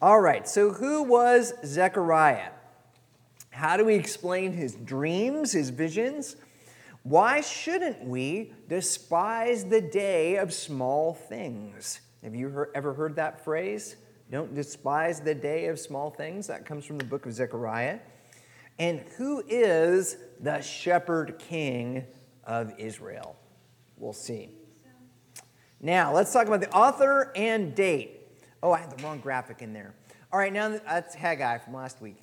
All 0.00 0.20
right, 0.20 0.48
so 0.48 0.72
who 0.72 1.02
was 1.02 1.54
Zechariah? 1.64 2.50
How 3.50 3.76
do 3.76 3.84
we 3.84 3.96
explain 3.96 4.52
his 4.52 4.76
dreams, 4.76 5.50
his 5.50 5.70
visions? 5.70 6.36
Why 7.02 7.40
shouldn't 7.40 8.04
we 8.04 8.52
despise 8.68 9.64
the 9.64 9.80
day 9.80 10.36
of 10.36 10.52
small 10.52 11.14
things? 11.14 12.00
Have 12.22 12.36
you 12.36 12.66
ever 12.76 12.94
heard 12.94 13.16
that 13.16 13.44
phrase? 13.44 13.96
Don't 14.30 14.54
despise 14.54 15.20
the 15.20 15.34
day 15.34 15.66
of 15.66 15.80
small 15.80 16.10
things. 16.10 16.46
That 16.46 16.64
comes 16.64 16.84
from 16.84 16.98
the 16.98 17.04
book 17.04 17.26
of 17.26 17.32
Zechariah. 17.32 17.98
And 18.78 19.00
who 19.16 19.42
is 19.48 20.18
the 20.38 20.60
shepherd 20.60 21.40
king 21.40 22.04
of 22.44 22.72
Israel? 22.78 23.34
We'll 23.96 24.12
see. 24.12 24.50
Now, 25.80 26.14
let's 26.14 26.32
talk 26.32 26.46
about 26.46 26.60
the 26.60 26.70
author 26.70 27.32
and 27.34 27.74
date. 27.74 28.17
Oh, 28.62 28.72
I 28.72 28.78
had 28.78 28.96
the 28.96 29.02
wrong 29.02 29.20
graphic 29.20 29.62
in 29.62 29.72
there. 29.72 29.94
All 30.32 30.38
right, 30.38 30.52
now 30.52 30.68
that's 30.68 31.14
Haggai 31.14 31.58
from 31.58 31.74
last 31.74 32.00
week. 32.00 32.16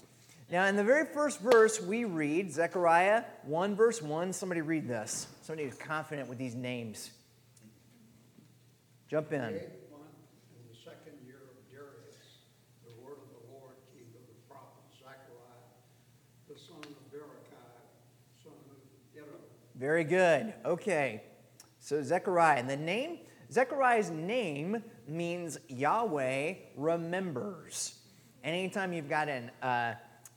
Now, 0.52 0.66
in 0.66 0.76
the 0.76 0.84
very 0.84 1.06
first 1.08 1.40
verse, 1.40 1.82
we 1.82 2.06
read 2.06 2.54
Zechariah 2.54 3.24
1, 3.44 3.76
verse 3.76 4.02
1. 4.02 4.32
Somebody 4.32 4.62
read 4.62 4.88
this. 4.88 5.28
Somebody 5.42 5.68
who's 5.68 5.78
confident 5.78 6.30
with 6.30 6.38
these 6.38 6.54
names. 6.54 7.10
Jump 9.10 9.34
in. 9.34 9.42
In 9.42 9.50
the 9.50 10.78
second 10.84 11.14
year 11.26 11.40
of 11.50 11.72
Darius, 11.72 12.44
the 12.84 12.92
word 13.04 13.18
of 13.18 13.30
the 13.32 13.54
Lord 13.54 13.74
came 13.96 14.06
to 14.06 14.20
the 14.20 14.36
prophet 14.48 14.84
Zechariah, 15.00 15.66
the 16.48 16.60
son 16.60 16.78
of 16.78 17.12
Berechiah, 17.12 17.82
son 18.44 18.54
of 18.70 18.78
Iddo. 19.16 19.26
Very 19.76 20.04
good. 20.04 20.54
Okay. 20.64 21.24
So, 21.80 22.04
Zechariah. 22.04 22.60
And 22.60 22.70
the 22.70 22.78
name, 22.78 23.20
Zechariah's 23.52 24.10
name 24.10 24.84
means 25.08 25.58
Yahweh 25.68 26.54
remembers. 26.76 27.96
Anytime 28.44 28.94
you've 28.94 29.10
got 29.10 29.30
an 29.30 29.52
uh, 29.62 29.94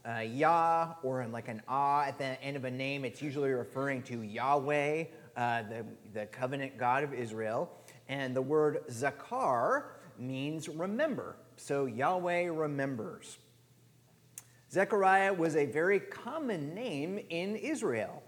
uh, 0.06 0.20
Yah 0.20 0.94
or 1.02 1.26
like 1.26 1.48
an 1.48 1.62
Ah 1.68 2.04
at 2.04 2.18
the 2.18 2.42
end 2.42 2.56
of 2.56 2.64
a 2.64 2.70
name, 2.70 3.04
it's 3.04 3.20
usually 3.20 3.50
referring 3.50 4.02
to 4.04 4.22
Yahweh, 4.22 5.04
uh, 5.36 5.62
the, 5.62 5.84
the 6.14 6.26
covenant 6.26 6.78
God 6.78 7.04
of 7.04 7.12
Israel. 7.12 7.70
And 8.08 8.34
the 8.34 8.42
word 8.42 8.84
Zakar 8.90 9.84
means 10.18 10.68
remember. 10.68 11.36
So 11.56 11.86
Yahweh 11.86 12.48
remembers. 12.50 13.38
Zechariah 14.70 15.32
was 15.32 15.56
a 15.56 15.64
very 15.66 16.00
common 16.00 16.74
name 16.74 17.18
in 17.30 17.56
Israel. 17.56 18.22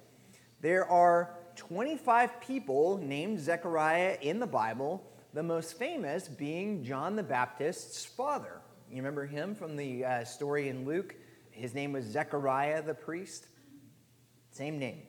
There 0.61 0.87
are 0.87 1.37
25 1.61 2.41
people 2.41 2.97
named 3.03 3.39
Zechariah 3.39 4.17
in 4.23 4.41
the 4.41 4.47
Bible, 4.47 5.05
the 5.35 5.43
most 5.43 5.79
famous 5.79 6.27
being 6.27 6.83
John 6.83 7.17
the 7.17 7.23
Baptist's 7.23 8.03
father. 8.03 8.63
You 8.91 8.97
remember 8.97 9.27
him 9.27 9.55
from 9.55 9.77
the 9.77 10.03
uh, 10.03 10.25
story 10.25 10.71
in 10.71 10.87
Luke? 10.87 11.15
His 11.51 11.75
name 11.75 11.93
was 11.93 12.07
Zechariah 12.07 12.81
the 12.81 12.95
priest. 12.95 13.49
Same 14.53 14.79
name. 14.79 15.03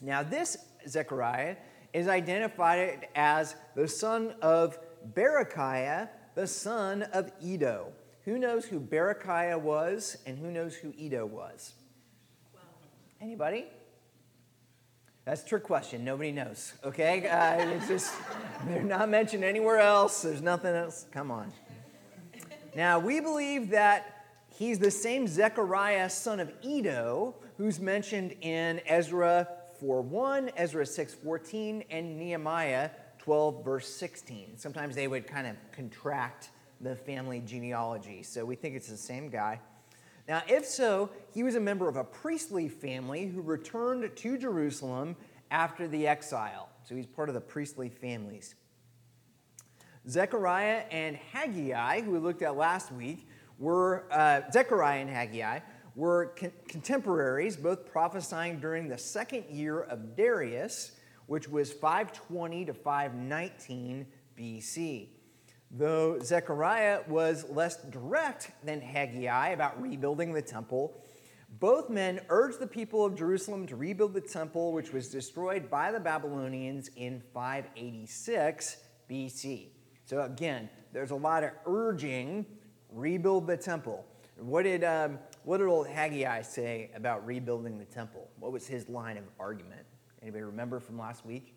Now, 0.00 0.22
this 0.22 0.56
Zechariah 0.88 1.56
is 1.92 2.08
identified 2.08 3.08
as 3.14 3.54
the 3.76 3.86
son 3.86 4.34
of 4.40 4.78
Berechiah, 5.12 6.08
the 6.34 6.46
son 6.46 7.02
of 7.12 7.30
Iddo. 7.44 7.92
Who 8.24 8.38
knows 8.38 8.64
who 8.64 8.80
Berechiah 8.80 9.60
was 9.60 10.16
and 10.24 10.38
who 10.38 10.50
knows 10.50 10.74
who 10.74 10.94
Iddo 10.98 11.26
was? 11.26 11.74
Anybody? 13.20 13.66
That's 15.24 15.42
a 15.42 15.46
trick 15.46 15.62
question. 15.62 16.04
Nobody 16.04 16.32
knows. 16.32 16.74
Okay, 16.84 17.26
uh, 17.28 17.56
it's 17.70 17.88
just 17.88 18.14
they're 18.66 18.82
not 18.82 19.08
mentioned 19.08 19.42
anywhere 19.44 19.78
else. 19.78 20.22
There's 20.22 20.42
nothing 20.42 20.74
else. 20.74 21.06
Come 21.12 21.30
on. 21.30 21.52
Now 22.74 22.98
we 22.98 23.20
believe 23.20 23.70
that 23.70 24.14
He's 24.56 24.78
the 24.78 24.90
same 24.90 25.26
Zechariah, 25.26 26.08
son 26.08 26.38
of 26.38 26.52
Iddo, 26.62 27.34
who's 27.58 27.80
mentioned 27.80 28.36
in 28.40 28.80
Ezra 28.86 29.48
4.1, 29.82 30.52
Ezra 30.56 30.84
6.14, 30.84 31.84
and 31.90 32.16
Nehemiah 32.16 32.90
12, 33.18 33.64
verse 33.64 33.88
16. 33.88 34.56
Sometimes 34.56 34.94
they 34.94 35.08
would 35.08 35.26
kind 35.26 35.48
of 35.48 35.56
contract 35.72 36.50
the 36.80 36.94
family 36.94 37.40
genealogy, 37.40 38.22
so 38.22 38.44
we 38.44 38.54
think 38.54 38.76
it's 38.76 38.88
the 38.88 38.96
same 38.96 39.28
guy. 39.28 39.60
Now, 40.26 40.42
if 40.48 40.64
so, 40.64 41.10
he 41.32 41.42
was 41.42 41.54
a 41.54 41.60
member 41.60 41.88
of 41.88 41.96
a 41.96 42.04
priestly 42.04 42.68
family 42.68 43.26
who 43.26 43.42
returned 43.42 44.10
to 44.14 44.38
Jerusalem 44.38 45.16
after 45.50 45.86
the 45.86 46.06
exile. 46.06 46.68
So 46.84 46.94
he's 46.94 47.06
part 47.06 47.28
of 47.28 47.34
the 47.34 47.40
priestly 47.40 47.88
families. 47.88 48.54
Zechariah 50.08 50.84
and 50.90 51.16
Haggai, 51.16 52.02
who 52.02 52.12
we 52.12 52.18
looked 52.18 52.42
at 52.42 52.56
last 52.56 52.92
week, 52.92 53.26
were 53.58 54.04
uh, 54.10 54.42
Zechariah 54.50 55.00
and 55.00 55.10
Haggai 55.10 55.60
were 55.94 56.32
con- 56.36 56.52
contemporaries, 56.68 57.56
both 57.56 57.86
prophesying 57.86 58.58
during 58.58 58.88
the 58.88 58.98
second 58.98 59.44
year 59.48 59.82
of 59.82 60.16
Darius, 60.16 60.92
which 61.26 61.48
was 61.48 61.72
520 61.72 62.66
to 62.66 62.74
519 62.74 64.06
BC. 64.38 65.08
Though 65.76 66.20
Zechariah 66.20 67.00
was 67.08 67.44
less 67.50 67.76
direct 67.76 68.52
than 68.64 68.80
Haggai 68.80 69.48
about 69.48 69.80
rebuilding 69.82 70.32
the 70.32 70.42
temple, 70.42 71.02
both 71.60 71.90
men 71.90 72.20
urged 72.28 72.58
the 72.58 72.66
people 72.66 73.04
of 73.04 73.16
Jerusalem 73.16 73.66
to 73.66 73.76
rebuild 73.76 74.14
the 74.14 74.20
temple, 74.20 74.72
which 74.72 74.92
was 74.92 75.08
destroyed 75.08 75.70
by 75.70 75.92
the 75.92 76.00
Babylonians 76.00 76.90
in 76.96 77.22
586 77.32 78.76
BC. 79.08 79.68
So, 80.04 80.22
again, 80.22 80.68
there's 80.92 81.10
a 81.10 81.16
lot 81.16 81.44
of 81.44 81.50
urging 81.66 82.46
rebuild 82.90 83.46
the 83.46 83.56
temple. 83.56 84.04
What 84.36 84.64
did, 84.64 84.82
um, 84.82 85.18
what 85.44 85.58
did 85.58 85.68
old 85.68 85.86
Haggai 85.86 86.42
say 86.42 86.90
about 86.94 87.24
rebuilding 87.24 87.78
the 87.78 87.84
temple? 87.84 88.28
What 88.38 88.52
was 88.52 88.66
his 88.66 88.88
line 88.88 89.16
of 89.16 89.24
argument? 89.38 89.86
Anybody 90.22 90.42
remember 90.42 90.80
from 90.80 90.98
last 90.98 91.24
week? 91.24 91.54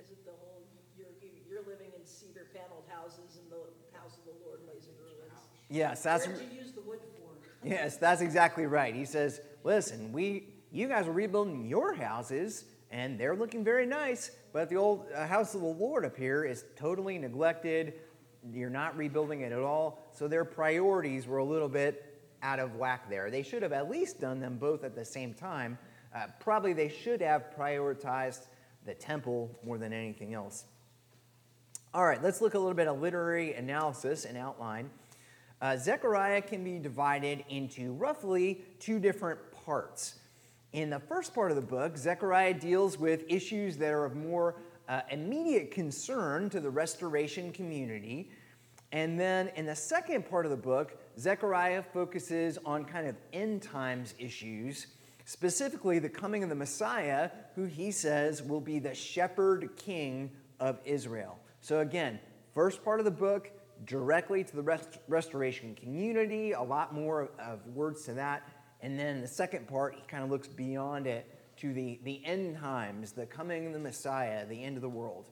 Is 0.00 0.10
it 0.10 0.24
the 0.24 0.32
whole, 0.32 0.62
you're, 0.96 1.12
you're 1.48 1.66
living 1.68 1.92
in 1.94 2.06
cedar 2.06 2.46
paneled 2.54 2.84
houses 2.88 3.38
and 3.42 3.50
the 3.52 3.68
house 3.98 4.16
of 4.16 4.24
the 4.24 4.46
Lord 4.46 4.60
lays 4.66 4.88
in 4.88 4.96
ruins? 4.96 5.36
Yes, 5.70 6.02
that's 6.02 6.26
Where'd 6.26 6.40
you 6.40 6.58
use 6.58 6.72
the 6.72 6.82
wood 6.82 6.98
for? 7.16 7.66
yes, 7.66 7.96
that's 7.96 8.20
exactly 8.20 8.66
right. 8.66 8.94
He 8.94 9.04
says, 9.04 9.40
"Listen, 9.64 10.12
we 10.12 10.48
you 10.72 10.88
guys 10.88 11.06
are 11.06 11.12
rebuilding 11.12 11.66
your 11.66 11.94
houses, 11.94 12.64
and 12.90 13.18
they're 13.18 13.36
looking 13.36 13.64
very 13.64 13.86
nice, 13.86 14.32
but 14.52 14.68
the 14.68 14.76
old 14.76 15.06
uh, 15.14 15.26
house 15.26 15.54
of 15.54 15.60
the 15.60 15.66
Lord 15.66 16.04
up 16.04 16.16
here 16.16 16.44
is 16.44 16.64
totally 16.76 17.18
neglected 17.18 17.94
you're 18.52 18.70
not 18.70 18.96
rebuilding 18.96 19.42
it 19.42 19.52
at 19.52 19.60
all. 19.60 20.08
So 20.12 20.28
their 20.28 20.44
priorities 20.44 21.26
were 21.26 21.38
a 21.38 21.44
little 21.44 21.68
bit 21.68 22.18
out 22.42 22.58
of 22.58 22.76
whack 22.76 23.10
there. 23.10 23.30
They 23.30 23.42
should 23.42 23.62
have 23.62 23.72
at 23.72 23.90
least 23.90 24.20
done 24.20 24.40
them 24.40 24.56
both 24.56 24.84
at 24.84 24.94
the 24.94 25.04
same 25.04 25.34
time. 25.34 25.78
Uh, 26.14 26.26
probably 26.40 26.72
they 26.72 26.88
should 26.88 27.20
have 27.20 27.50
prioritized 27.56 28.46
the 28.86 28.94
temple 28.94 29.58
more 29.64 29.78
than 29.78 29.92
anything 29.92 30.34
else. 30.34 30.64
All 31.92 32.06
right, 32.06 32.22
let's 32.22 32.40
look 32.40 32.54
a 32.54 32.58
little 32.58 32.74
bit 32.74 32.88
of 32.88 33.00
literary 33.00 33.54
analysis 33.54 34.24
and 34.24 34.38
outline. 34.38 34.90
Uh, 35.60 35.76
Zechariah 35.76 36.40
can 36.40 36.64
be 36.64 36.78
divided 36.78 37.44
into 37.48 37.92
roughly 37.92 38.62
two 38.78 38.98
different 38.98 39.38
parts. 39.64 40.14
In 40.72 40.88
the 40.88 41.00
first 41.00 41.34
part 41.34 41.50
of 41.50 41.56
the 41.56 41.62
book, 41.62 41.98
Zechariah 41.98 42.54
deals 42.54 42.98
with 42.98 43.24
issues 43.28 43.76
that 43.76 43.92
are 43.92 44.04
of 44.04 44.16
more 44.16 44.56
uh, 44.88 45.02
immediate 45.10 45.70
concern 45.70 46.48
to 46.50 46.60
the 46.60 46.70
restoration 46.70 47.52
community. 47.52 48.30
And 48.92 49.20
then 49.20 49.48
in 49.54 49.66
the 49.66 49.76
second 49.76 50.28
part 50.28 50.46
of 50.46 50.50
the 50.50 50.56
book, 50.56 50.98
Zechariah 51.18 51.82
focuses 51.82 52.58
on 52.64 52.84
kind 52.84 53.06
of 53.06 53.16
end 53.32 53.62
times 53.62 54.14
issues, 54.18 54.86
specifically 55.26 55.98
the 55.98 56.08
coming 56.08 56.42
of 56.42 56.48
the 56.48 56.54
Messiah, 56.54 57.30
who 57.54 57.66
he 57.66 57.90
says 57.90 58.42
will 58.42 58.60
be 58.60 58.78
the 58.78 58.94
shepherd 58.94 59.70
king 59.76 60.30
of 60.58 60.78
Israel. 60.84 61.38
So, 61.60 61.80
again, 61.80 62.18
first 62.54 62.82
part 62.82 62.98
of 62.98 63.04
the 63.04 63.10
book, 63.10 63.50
directly 63.84 64.44
to 64.44 64.56
the 64.56 64.62
rest- 64.62 64.98
restoration 65.08 65.74
community, 65.74 66.52
a 66.52 66.62
lot 66.62 66.94
more 66.94 67.30
of 67.38 67.66
words 67.68 68.04
to 68.04 68.14
that. 68.14 68.48
And 68.82 68.98
then 68.98 69.20
the 69.20 69.28
second 69.28 69.68
part, 69.68 69.94
he 69.94 70.02
kind 70.06 70.24
of 70.24 70.30
looks 70.30 70.48
beyond 70.48 71.06
it 71.06 71.26
to 71.58 71.72
the, 71.72 72.00
the 72.04 72.24
end 72.24 72.56
times, 72.58 73.12
the 73.12 73.26
coming 73.26 73.66
of 73.66 73.72
the 73.72 73.78
Messiah, 73.78 74.46
the 74.46 74.62
end 74.62 74.76
of 74.76 74.82
the 74.82 74.88
world. 74.88 75.26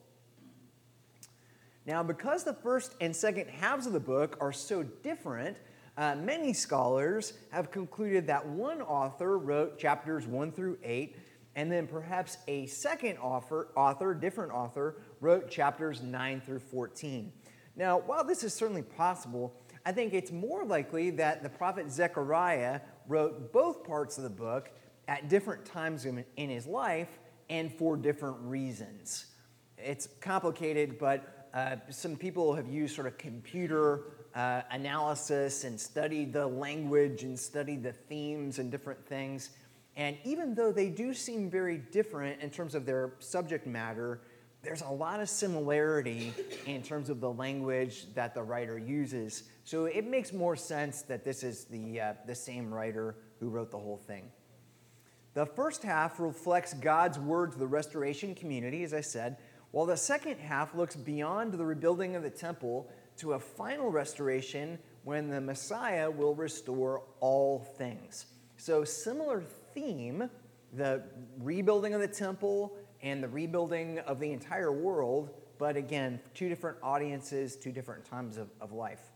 Now, 1.85 2.03
because 2.03 2.43
the 2.43 2.53
first 2.53 2.95
and 3.01 3.15
second 3.15 3.49
halves 3.49 3.87
of 3.87 3.93
the 3.93 3.99
book 3.99 4.37
are 4.39 4.53
so 4.53 4.83
different, 4.83 5.57
uh, 5.97 6.15
many 6.15 6.53
scholars 6.53 7.33
have 7.51 7.71
concluded 7.71 8.27
that 8.27 8.45
one 8.47 8.81
author 8.81 9.37
wrote 9.39 9.79
chapters 9.79 10.27
1 10.27 10.51
through 10.51 10.77
8, 10.83 11.17
and 11.55 11.71
then 11.71 11.87
perhaps 11.87 12.37
a 12.47 12.67
second 12.67 13.17
author, 13.17 13.69
author, 13.75 14.13
different 14.13 14.51
author, 14.51 14.97
wrote 15.19 15.49
chapters 15.49 16.01
9 16.01 16.41
through 16.41 16.59
14. 16.59 17.33
Now, 17.79 17.99
while 17.99 18.25
this 18.25 18.43
is 18.43 18.53
certainly 18.53 18.81
possible, 18.81 19.53
I 19.85 19.93
think 19.93 20.13
it's 20.13 20.33
more 20.33 20.65
likely 20.65 21.11
that 21.11 21.43
the 21.43 21.49
prophet 21.49 21.89
Zechariah 21.89 22.81
wrote 23.07 23.53
both 23.53 23.85
parts 23.85 24.17
of 24.17 24.25
the 24.25 24.29
book 24.29 24.69
at 25.07 25.29
different 25.29 25.63
times 25.63 26.05
in 26.05 26.25
his 26.35 26.67
life 26.67 27.07
and 27.49 27.71
for 27.71 27.95
different 27.95 28.35
reasons. 28.41 29.27
It's 29.77 30.09
complicated, 30.19 30.99
but 30.99 31.47
uh, 31.53 31.77
some 31.89 32.17
people 32.17 32.53
have 32.53 32.67
used 32.67 32.93
sort 32.93 33.07
of 33.07 33.17
computer 33.17 34.01
uh, 34.35 34.63
analysis 34.71 35.63
and 35.63 35.79
studied 35.79 36.33
the 36.33 36.45
language 36.45 37.23
and 37.23 37.39
studied 37.39 37.81
the 37.81 37.93
themes 37.93 38.59
and 38.59 38.69
different 38.69 39.05
things. 39.07 39.51
And 39.95 40.17
even 40.25 40.53
though 40.53 40.73
they 40.73 40.89
do 40.89 41.13
seem 41.13 41.49
very 41.49 41.77
different 41.77 42.41
in 42.41 42.49
terms 42.49 42.75
of 42.75 42.85
their 42.85 43.13
subject 43.19 43.65
matter, 43.65 44.19
there's 44.61 44.81
a 44.81 44.89
lot 44.89 45.21
of 45.21 45.29
similarity 45.29 46.33
in 46.65 46.81
terms 46.81 47.09
of 47.09 47.21
the 47.21 47.31
language 47.31 48.13
that 48.13 48.33
the 48.33 48.43
writer 48.43 48.77
uses. 48.77 49.43
So 49.63 49.85
it 49.85 50.05
makes 50.05 50.33
more 50.33 50.55
sense 50.55 51.01
that 51.03 51.23
this 51.23 51.43
is 51.43 51.65
the, 51.65 52.01
uh, 52.01 52.13
the 52.25 52.35
same 52.35 52.73
writer 52.73 53.15
who 53.39 53.49
wrote 53.49 53.71
the 53.71 53.77
whole 53.77 53.97
thing. 53.97 54.29
The 55.33 55.45
first 55.45 55.83
half 55.83 56.19
reflects 56.19 56.73
God's 56.73 57.19
word 57.19 57.53
to 57.53 57.59
the 57.59 57.67
restoration 57.67 58.35
community, 58.35 58.83
as 58.83 58.93
I 58.93 59.01
said, 59.01 59.37
while 59.71 59.85
the 59.85 59.95
second 59.95 60.39
half 60.39 60.75
looks 60.75 60.95
beyond 60.95 61.53
the 61.53 61.63
rebuilding 61.63 62.15
of 62.15 62.23
the 62.23 62.29
temple 62.29 62.89
to 63.17 63.33
a 63.33 63.39
final 63.39 63.89
restoration 63.89 64.77
when 65.03 65.29
the 65.29 65.39
Messiah 65.39 66.09
will 66.09 66.35
restore 66.35 67.03
all 67.19 67.59
things. 67.77 68.25
So, 68.57 68.83
similar 68.83 69.41
theme 69.73 70.29
the 70.73 71.01
rebuilding 71.39 71.93
of 71.93 72.01
the 72.01 72.07
temple 72.07 72.75
and 73.01 73.23
the 73.23 73.27
rebuilding 73.27 73.99
of 73.99 74.19
the 74.19 74.31
entire 74.31 74.71
world, 74.71 75.31
but 75.57 75.75
again, 75.75 76.19
two 76.33 76.49
different 76.49 76.77
audiences, 76.83 77.55
two 77.55 77.71
different 77.71 78.05
times 78.05 78.37
of, 78.37 78.49
of 78.61 78.71
life. 78.71 79.11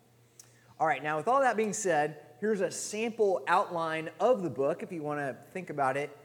All 0.80 0.88
right, 0.88 1.04
now 1.04 1.18
with 1.18 1.28
all 1.28 1.42
that 1.42 1.56
being 1.56 1.74
said, 1.74 2.18
here's 2.40 2.62
a 2.62 2.72
sample 2.72 3.44
outline 3.48 4.10
of 4.20 4.44
the 4.44 4.50
book 4.50 4.84
if 4.84 4.92
you 4.92 5.02
want 5.02 5.20
to 5.20 5.36
think 5.54 5.70
about 5.70 5.98
it. 5.98 6.16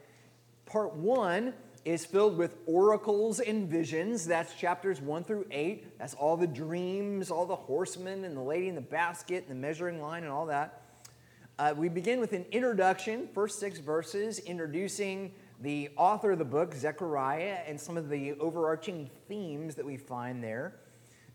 Part 0.65 0.95
one 0.95 1.53
is 1.85 2.05
filled 2.05 2.37
with 2.37 2.57
oracles 2.65 3.39
and 3.39 3.69
visions. 3.69 4.25
That's 4.25 4.53
chapters 4.53 5.01
one 5.01 5.23
through 5.23 5.45
eight. 5.51 5.97
That's 5.97 6.13
all 6.13 6.35
the 6.35 6.47
dreams, 6.47 7.31
all 7.31 7.45
the 7.45 7.55
horsemen, 7.55 8.25
and 8.25 8.35
the 8.35 8.41
lady 8.41 8.67
in 8.67 8.75
the 8.75 8.81
basket, 8.81 9.45
and 9.47 9.51
the 9.51 9.61
measuring 9.61 10.01
line, 10.01 10.23
and 10.23 10.31
all 10.31 10.45
that. 10.47 10.81
Uh, 11.57 11.73
we 11.75 11.89
begin 11.89 12.19
with 12.19 12.33
an 12.33 12.45
introduction, 12.51 13.27
first 13.33 13.59
six 13.59 13.79
verses, 13.79 14.39
introducing 14.39 15.31
the 15.61 15.89
author 15.97 16.31
of 16.31 16.39
the 16.39 16.45
book, 16.45 16.73
Zechariah, 16.73 17.59
and 17.67 17.79
some 17.79 17.97
of 17.97 18.09
the 18.09 18.33
overarching 18.33 19.09
themes 19.27 19.75
that 19.75 19.85
we 19.85 19.97
find 19.97 20.43
there. 20.43 20.75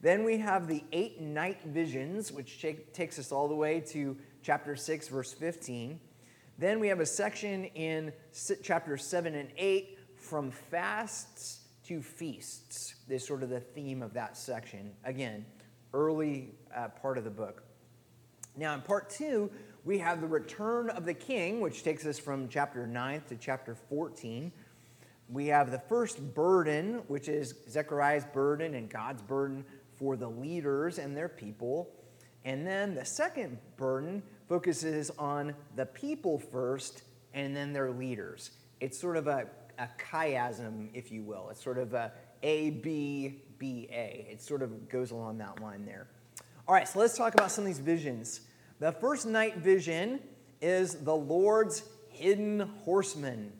Then 0.00 0.25
we 0.25 0.38
have 0.38 0.67
the 0.67 0.82
eight 0.93 1.21
night 1.21 1.62
visions, 1.65 2.32
which 2.32 2.61
take, 2.61 2.93
takes 2.93 3.19
us 3.19 3.32
all 3.32 3.49
the 3.49 3.55
way 3.55 3.81
to 3.88 4.17
chapter 4.43 4.76
6, 4.76 5.09
verse 5.09 5.32
15. 5.32 6.00
Then 6.59 6.81
we 6.81 6.88
have 6.88 7.00
a 7.00 7.06
section 7.06 7.65
in 7.67 8.12
chapter 8.62 8.97
7 8.97 9.35
and 9.35 9.49
8 9.56 9.99
from 10.17 10.50
fasts 10.50 11.61
to 11.85 12.00
feasts. 12.00 12.94
Is 13.09 13.27
sort 13.27 13.43
of 13.43 13.50
the 13.50 13.61
theme 13.61 14.03
of 14.03 14.15
that 14.15 14.37
section. 14.37 14.93
Again, 15.05 15.44
early 15.93 16.55
uh, 16.75 16.88
part 16.88 17.19
of 17.19 17.25
the 17.25 17.31
book. 17.31 17.62
Now, 18.56 18.75
in 18.75 18.81
part 18.81 19.11
two, 19.11 19.50
we 19.84 19.98
have 19.98 20.20
the 20.20 20.26
return 20.26 20.88
of 20.90 21.04
the 21.04 21.14
king, 21.14 21.60
which 21.60 21.82
takes 21.82 22.06
us 22.06 22.19
from 22.19 22.48
chapter 22.48 22.86
9 22.86 23.22
to 23.28 23.36
chapter 23.36 23.75
14. 23.75 24.50
We 25.28 25.46
have 25.48 25.70
the 25.70 25.78
first 25.78 26.34
burden, 26.34 27.02
which 27.08 27.28
is 27.28 27.54
Zechariah's 27.69 28.25
burden 28.25 28.75
and 28.75 28.88
God's 28.88 29.20
burden 29.22 29.64
for 29.98 30.16
the 30.16 30.28
leaders 30.28 30.98
and 30.98 31.16
their 31.16 31.28
people. 31.28 31.90
And 32.44 32.66
then 32.66 32.94
the 32.94 33.04
second 33.04 33.58
burden 33.76 34.22
focuses 34.48 35.10
on 35.19 35.54
the 35.76 35.86
people 35.86 36.38
first 36.38 37.02
and 37.34 37.54
then 37.54 37.72
their 37.72 37.90
leaders. 37.90 38.52
It's 38.81 38.98
sort 38.98 39.16
of 39.16 39.26
a, 39.26 39.46
a 39.78 39.88
chiasm, 39.98 40.88
if 40.94 41.12
you 41.12 41.22
will. 41.22 41.48
It's 41.50 41.62
sort 41.62 41.78
of 41.78 41.92
a 41.92 42.12
A, 42.42 42.70
B, 42.70 43.42
B, 43.58 43.88
A. 43.90 44.26
It 44.31 44.40
sort 44.40 44.62
of 44.62 44.88
goes 44.88 45.10
along 45.10 45.38
that 45.38 45.60
line 45.60 45.84
there. 45.84 46.06
All 46.66 46.75
right, 46.75 46.88
so 46.88 46.98
let's 46.98 47.16
talk 47.16 47.34
about 47.34 47.50
some 47.50 47.64
of 47.64 47.66
these 47.66 47.78
visions. 47.78 48.40
The 48.81 48.91
first 48.91 49.25
night 49.25 49.59
vision 49.59 50.19
is 50.61 50.94
the 51.05 51.15
Lord's 51.15 51.85
hidden 52.09 52.61
horseman. 52.85 53.53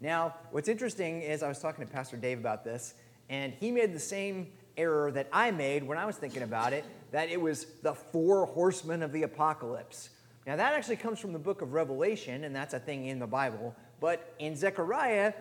Now, 0.00 0.34
what's 0.50 0.68
interesting 0.68 1.20
is 1.20 1.42
I 1.42 1.48
was 1.48 1.58
talking 1.58 1.86
to 1.86 1.92
Pastor 1.92 2.16
Dave 2.16 2.38
about 2.38 2.64
this, 2.64 2.94
and 3.28 3.52
he 3.52 3.70
made 3.70 3.92
the 3.92 4.00
same 4.00 4.48
error 4.78 5.10
that 5.12 5.28
I 5.30 5.50
made 5.50 5.84
when 5.84 5.98
I 5.98 6.06
was 6.06 6.16
thinking 6.16 6.42
about 6.42 6.72
it 6.72 6.84
that 7.12 7.28
it 7.28 7.40
was 7.40 7.66
the 7.82 7.94
four 7.94 8.46
horsemen 8.46 9.02
of 9.02 9.12
the 9.12 9.24
apocalypse. 9.24 10.10
Now, 10.46 10.56
that 10.56 10.72
actually 10.72 10.96
comes 10.96 11.18
from 11.18 11.34
the 11.34 11.38
book 11.38 11.60
of 11.60 11.74
Revelation, 11.74 12.44
and 12.44 12.56
that's 12.56 12.72
a 12.72 12.78
thing 12.78 13.06
in 13.06 13.18
the 13.18 13.26
Bible. 13.26 13.74
But 14.00 14.34
in 14.38 14.56
Zechariah, 14.56 15.34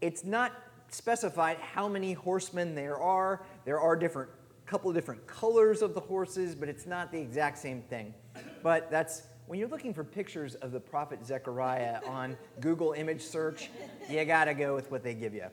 it's 0.00 0.24
not 0.24 0.52
specified 0.88 1.58
how 1.58 1.86
many 1.86 2.14
horsemen 2.14 2.74
there 2.74 2.96
are. 2.98 3.42
There 3.66 3.80
are 3.80 3.94
different 3.94 4.30
couple 4.64 4.88
of 4.88 4.96
different 4.96 5.26
colors 5.26 5.82
of 5.82 5.92
the 5.92 6.00
horses, 6.00 6.54
but 6.54 6.70
it's 6.70 6.86
not 6.86 7.12
the 7.12 7.20
exact 7.20 7.58
same 7.58 7.82
thing. 7.82 8.14
But 8.62 8.90
that's 8.90 9.22
when 9.46 9.58
you're 9.58 9.68
looking 9.68 9.92
for 9.92 10.04
pictures 10.04 10.54
of 10.56 10.72
the 10.72 10.80
prophet 10.80 11.24
Zechariah 11.24 12.00
on 12.06 12.36
Google 12.60 12.92
image 12.92 13.22
search, 13.22 13.70
you 14.08 14.24
got 14.24 14.46
to 14.46 14.54
go 14.54 14.74
with 14.74 14.90
what 14.90 15.02
they 15.02 15.14
give 15.14 15.34
you. 15.34 15.46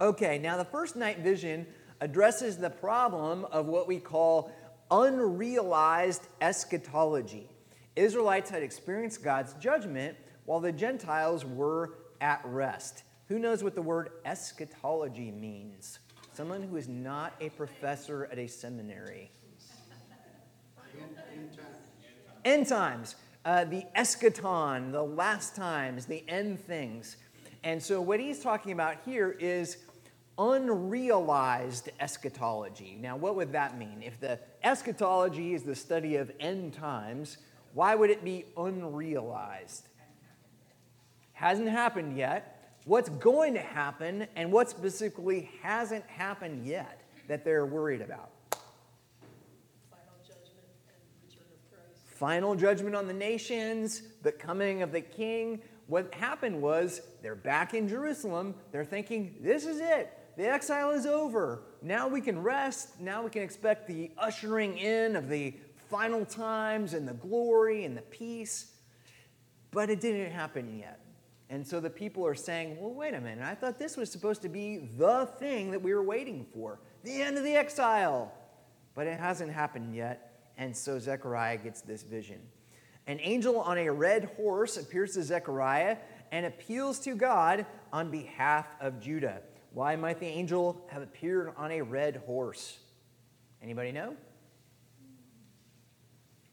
Okay, 0.00 0.38
now 0.38 0.56
the 0.56 0.64
first 0.64 0.96
night 0.96 1.20
vision 1.20 1.66
addresses 2.00 2.56
the 2.56 2.70
problem 2.70 3.44
of 3.46 3.66
what 3.66 3.86
we 3.86 3.98
call 3.98 4.52
unrealized 4.90 6.26
eschatology. 6.40 7.48
Israelites 7.96 8.50
had 8.50 8.62
experienced 8.62 9.22
God's 9.22 9.54
judgment 9.54 10.16
while 10.44 10.60
the 10.60 10.72
Gentiles 10.72 11.44
were 11.44 11.98
at 12.20 12.40
rest. 12.44 13.04
Who 13.28 13.38
knows 13.38 13.62
what 13.62 13.74
the 13.74 13.82
word 13.82 14.10
eschatology 14.24 15.30
means? 15.30 15.98
Someone 16.32 16.62
who 16.62 16.76
is 16.76 16.88
not 16.88 17.34
a 17.40 17.50
professor 17.50 18.28
at 18.32 18.38
a 18.38 18.46
seminary. 18.46 19.30
End, 21.00 21.16
times. 21.16 21.56
End 22.44 22.66
times. 22.66 23.16
Uh, 23.44 23.64
the 23.64 23.84
eschaton, 23.96 24.92
the 24.92 25.02
last 25.02 25.56
times, 25.56 26.06
the 26.06 26.22
end 26.28 26.60
things. 26.60 27.16
And 27.64 27.82
so, 27.82 28.00
what 28.00 28.20
he's 28.20 28.40
talking 28.40 28.72
about 28.72 28.96
here 29.04 29.36
is 29.38 29.78
unrealized 30.38 31.90
eschatology. 32.00 32.96
Now, 32.98 33.16
what 33.16 33.36
would 33.36 33.52
that 33.52 33.78
mean? 33.78 34.02
If 34.02 34.18
the 34.18 34.38
eschatology 34.62 35.54
is 35.54 35.62
the 35.62 35.74
study 35.74 36.16
of 36.16 36.32
end 36.40 36.72
times, 36.72 37.36
why 37.74 37.94
would 37.94 38.10
it 38.10 38.24
be 38.24 38.46
unrealized? 38.56 39.88
Hasn't 41.32 41.68
happened 41.68 42.16
yet. 42.16 42.74
What's 42.86 43.10
going 43.10 43.54
to 43.54 43.60
happen 43.60 44.26
and 44.34 44.50
what 44.50 44.70
specifically 44.70 45.50
hasn't 45.62 46.04
happened 46.06 46.66
yet 46.66 47.02
that 47.28 47.44
they're 47.44 47.66
worried 47.66 48.00
about? 48.00 48.30
Final 49.90 50.02
judgment 50.26 50.66
and 50.88 51.00
return 51.22 51.46
of 51.52 51.70
Christ. 51.70 52.02
Final 52.20 52.54
judgment 52.54 52.94
on 52.94 53.06
the 53.06 53.14
nations, 53.14 54.02
the 54.20 54.30
coming 54.30 54.82
of 54.82 54.92
the 54.92 55.00
king. 55.00 55.62
What 55.86 56.12
happened 56.12 56.60
was 56.60 57.00
they're 57.22 57.34
back 57.34 57.72
in 57.72 57.88
Jerusalem. 57.88 58.54
They're 58.72 58.84
thinking, 58.84 59.36
this 59.40 59.64
is 59.64 59.80
it. 59.80 60.12
The 60.36 60.46
exile 60.46 60.90
is 60.90 61.06
over. 61.06 61.62
Now 61.80 62.08
we 62.08 62.20
can 62.20 62.42
rest. 62.42 63.00
Now 63.00 63.22
we 63.24 63.30
can 63.30 63.40
expect 63.40 63.88
the 63.88 64.10
ushering 64.18 64.76
in 64.76 65.16
of 65.16 65.30
the 65.30 65.54
final 65.88 66.26
times 66.26 66.92
and 66.92 67.08
the 67.08 67.14
glory 67.14 67.86
and 67.86 67.96
the 67.96 68.02
peace. 68.02 68.70
But 69.70 69.88
it 69.88 70.02
didn't 70.02 70.32
happen 70.32 70.78
yet. 70.78 71.00
And 71.48 71.66
so 71.66 71.80
the 71.80 71.88
people 71.88 72.26
are 72.26 72.34
saying, 72.34 72.76
well, 72.78 72.92
wait 72.92 73.14
a 73.14 73.20
minute. 73.22 73.44
I 73.44 73.54
thought 73.54 73.78
this 73.78 73.96
was 73.96 74.12
supposed 74.12 74.42
to 74.42 74.50
be 74.50 74.90
the 74.98 75.24
thing 75.38 75.70
that 75.70 75.80
we 75.80 75.94
were 75.94 76.02
waiting 76.02 76.44
for 76.52 76.80
the 77.02 77.22
end 77.22 77.38
of 77.38 77.44
the 77.44 77.54
exile. 77.54 78.30
But 78.94 79.06
it 79.06 79.18
hasn't 79.18 79.54
happened 79.54 79.96
yet. 79.96 80.29
And 80.60 80.76
so 80.76 80.98
Zechariah 80.98 81.56
gets 81.56 81.80
this 81.80 82.02
vision. 82.02 82.38
An 83.06 83.18
angel 83.22 83.58
on 83.60 83.78
a 83.78 83.88
red 83.88 84.26
horse 84.36 84.76
appears 84.76 85.14
to 85.14 85.22
Zechariah 85.22 85.96
and 86.32 86.44
appeals 86.44 86.98
to 87.00 87.14
God 87.14 87.64
on 87.94 88.10
behalf 88.10 88.66
of 88.78 89.00
Judah. 89.00 89.40
Why 89.72 89.96
might 89.96 90.20
the 90.20 90.26
angel 90.26 90.84
have 90.88 91.00
appeared 91.00 91.54
on 91.56 91.72
a 91.72 91.80
red 91.80 92.22
horse? 92.26 92.78
Anybody 93.62 93.90
know? 93.90 94.14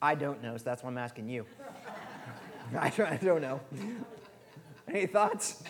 I 0.01 0.15
don't 0.15 0.41
know, 0.41 0.55
so 0.55 0.63
that's 0.63 0.83
why 0.83 0.89
I'm 0.89 0.97
asking 0.97 1.27
you. 1.27 1.45
I 2.79 2.89
don't 3.21 3.41
know. 3.41 3.59
Any 4.87 5.05
thoughts? 5.05 5.63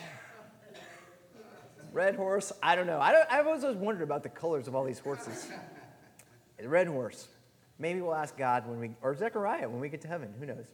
Red 1.92 2.14
horse? 2.14 2.52
I 2.62 2.76
don't 2.76 2.86
know. 2.86 3.00
I 3.00 3.10
don't, 3.10 3.26
I've 3.32 3.48
always 3.48 3.64
wondered 3.76 4.04
about 4.04 4.22
the 4.22 4.28
colors 4.28 4.68
of 4.68 4.76
all 4.76 4.84
these 4.84 5.00
horses. 5.00 5.48
Red 6.62 6.86
horse. 6.86 7.26
Maybe 7.78 8.00
we'll 8.00 8.14
ask 8.14 8.36
God 8.36 8.66
when 8.66 8.80
we, 8.80 8.90
or 9.02 9.14
Zechariah 9.14 9.68
when 9.68 9.80
we 9.80 9.88
get 9.88 10.00
to 10.02 10.08
heaven. 10.08 10.34
Who 10.38 10.46
knows? 10.46 10.66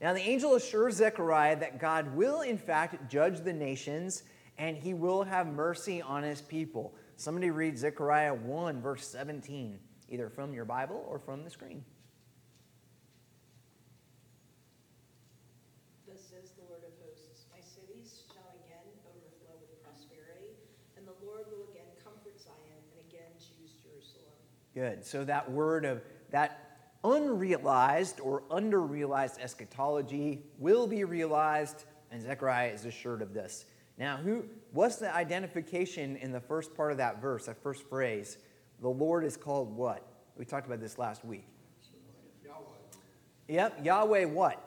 Now, 0.00 0.12
the 0.12 0.20
angel 0.20 0.54
assures 0.54 0.96
Zechariah 0.96 1.58
that 1.58 1.80
God 1.80 2.14
will, 2.14 2.42
in 2.42 2.58
fact, 2.58 3.10
judge 3.10 3.40
the 3.40 3.52
nations 3.52 4.22
and 4.58 4.76
he 4.76 4.92
will 4.92 5.22
have 5.22 5.46
mercy 5.46 6.02
on 6.02 6.22
his 6.22 6.42
people. 6.42 6.94
Somebody 7.16 7.50
read 7.50 7.78
Zechariah 7.78 8.34
1, 8.34 8.80
verse 8.80 9.06
17, 9.08 9.78
either 10.08 10.28
from 10.28 10.52
your 10.52 10.64
Bible 10.64 11.04
or 11.08 11.18
from 11.18 11.44
the 11.44 11.50
screen. 11.50 11.84
Thus 16.06 16.20
says 16.20 16.50
the 16.58 16.64
Lord 16.68 16.82
of 16.82 16.90
hosts 17.04 17.46
My 17.52 17.60
cities 17.60 18.22
shall 18.32 18.50
again 18.66 18.86
overflow 19.06 19.58
with 19.60 19.82
prosperity, 19.82 20.54
and 20.96 21.06
the 21.06 21.26
Lord 21.26 21.46
will 21.50 21.70
again 21.70 21.90
comfort 22.02 22.40
Zion 22.40 22.82
and 22.94 23.06
again 23.08 23.30
choose 23.38 23.78
Jerusalem. 23.82 24.34
Good. 24.74 25.04
So 25.04 25.24
that 25.24 25.50
word 25.50 25.84
of 25.84 26.02
that 26.30 26.80
unrealized 27.04 28.20
or 28.20 28.42
underrealized 28.50 29.38
eschatology 29.40 30.42
will 30.58 30.86
be 30.86 31.04
realized, 31.04 31.84
and 32.10 32.22
Zechariah 32.22 32.72
is 32.72 32.84
assured 32.84 33.22
of 33.22 33.32
this. 33.32 33.66
Now, 33.98 34.16
who 34.16 34.44
what's 34.72 34.96
the 34.96 35.14
identification 35.14 36.16
in 36.16 36.32
the 36.32 36.40
first 36.40 36.74
part 36.74 36.92
of 36.92 36.98
that 36.98 37.20
verse, 37.20 37.46
that 37.46 37.62
first 37.62 37.88
phrase? 37.88 38.38
The 38.80 38.88
Lord 38.88 39.24
is 39.24 39.36
called 39.36 39.74
what? 39.76 40.06
We 40.36 40.44
talked 40.44 40.66
about 40.66 40.80
this 40.80 40.98
last 40.98 41.24
week. 41.24 41.44
Yahweh. 42.44 42.58
Yep, 43.48 43.84
Yahweh 43.84 44.24
what? 44.26 44.64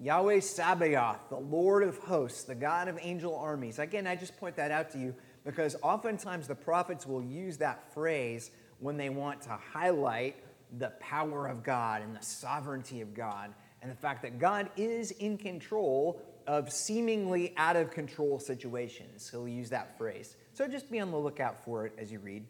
Yahweh 0.00 0.40
Sabaoth, 0.40 1.28
the 1.28 1.36
Lord 1.38 1.82
of 1.82 1.98
hosts, 1.98 2.44
the 2.44 2.54
God 2.54 2.88
of 2.88 2.98
angel 3.02 3.36
armies. 3.36 3.78
Again, 3.78 4.06
I 4.06 4.16
just 4.16 4.34
point 4.38 4.56
that 4.56 4.70
out 4.70 4.90
to 4.92 4.98
you 4.98 5.14
because 5.44 5.76
oftentimes 5.82 6.48
the 6.48 6.54
prophets 6.54 7.06
will 7.06 7.22
use 7.22 7.58
that 7.58 7.92
phrase 7.92 8.50
when 8.80 8.96
they 8.96 9.08
want 9.08 9.40
to 9.42 9.58
highlight 9.72 10.36
the 10.78 10.90
power 11.00 11.46
of 11.46 11.62
God 11.62 12.02
and 12.02 12.16
the 12.16 12.22
sovereignty 12.22 13.00
of 13.00 13.14
God 13.14 13.54
and 13.82 13.90
the 13.90 13.96
fact 13.96 14.22
that 14.22 14.38
God 14.38 14.68
is 14.76 15.10
in 15.12 15.38
control 15.38 16.20
of 16.46 16.72
seemingly 16.72 17.54
out 17.56 17.76
of 17.76 17.90
control 17.90 18.38
situations. 18.38 19.28
He'll 19.30 19.48
use 19.48 19.70
that 19.70 19.96
phrase. 19.96 20.36
So 20.52 20.66
just 20.66 20.90
be 20.90 21.00
on 21.00 21.10
the 21.10 21.18
lookout 21.18 21.64
for 21.64 21.86
it 21.86 21.92
as 21.98 22.10
you 22.10 22.18
read. 22.18 22.44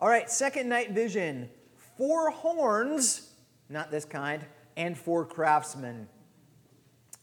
All 0.00 0.08
right, 0.08 0.30
second 0.30 0.68
night 0.68 0.90
vision 0.90 1.48
four 1.96 2.30
horns, 2.30 3.32
not 3.70 3.90
this 3.90 4.04
kind, 4.04 4.44
and 4.76 4.96
four 4.98 5.24
craftsmen. 5.24 6.08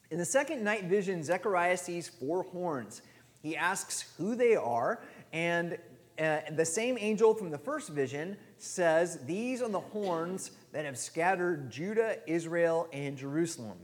In 0.09 0.17
the 0.17 0.25
second 0.25 0.63
night 0.63 0.85
vision, 0.85 1.23
Zechariah 1.23 1.77
sees 1.77 2.07
four 2.07 2.43
horns. 2.43 3.01
He 3.41 3.55
asks 3.55 4.13
who 4.17 4.35
they 4.35 4.55
are, 4.55 5.03
and 5.31 5.77
uh, 6.19 6.39
the 6.51 6.65
same 6.65 6.97
angel 6.99 7.33
from 7.33 7.49
the 7.49 7.57
first 7.57 7.89
vision 7.89 8.37
says, 8.57 9.19
These 9.25 9.61
are 9.61 9.69
the 9.69 9.79
horns 9.79 10.51
that 10.71 10.85
have 10.85 10.97
scattered 10.97 11.71
Judah, 11.71 12.17
Israel, 12.27 12.87
and 12.93 13.17
Jerusalem. 13.17 13.77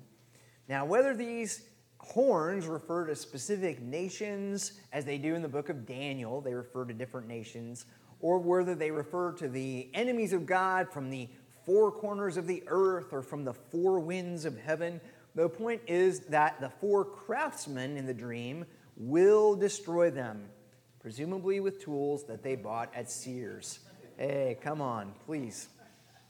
Now, 0.68 0.86
whether 0.86 1.16
these 1.16 1.64
horns 1.98 2.68
refer 2.68 3.08
to 3.08 3.16
specific 3.16 3.82
nations, 3.82 4.74
as 4.94 5.06
they 5.06 5.18
do 5.18 5.36
in 5.36 5.42
the 5.42 5.50
book 5.50 5.70
of 5.70 5.86
Daniel, 5.86 6.42
they 6.42 6.54
refer 6.54 6.86
to 6.86 6.94
different 6.94 7.28
nations, 7.28 7.86
or 8.20 8.40
whether 8.40 8.76
they 8.76 8.92
refer 8.92 9.32
to 9.34 9.48
the 9.48 9.90
enemies 9.94 10.34
of 10.34 10.46
God 10.46 10.92
from 10.92 11.10
the 11.10 11.28
four 11.66 11.92
corners 11.92 12.38
of 12.38 12.48
the 12.48 12.64
earth 12.68 13.14
or 13.14 13.22
from 13.22 13.44
the 13.44 13.54
four 13.54 14.00
winds 14.00 14.46
of 14.46 14.58
heaven, 14.58 15.00
the 15.36 15.48
point 15.48 15.82
is 15.88 16.22
that 16.22 16.60
the 16.60 16.70
four 16.70 17.06
craftsmen 17.06 17.96
in 17.98 18.06
the 18.06 18.14
dream 18.14 18.66
will 18.98 19.56
destroy 19.56 20.10
them, 20.10 20.50
presumably 21.00 21.60
with 21.60 21.84
tools 21.84 22.26
that 22.26 22.44
they 22.44 22.56
bought 22.56 22.94
at 22.94 23.10
Sears. 23.10 23.80
Hey, 24.18 24.58
come 24.62 24.82
on, 24.82 25.14
please. 25.26 25.70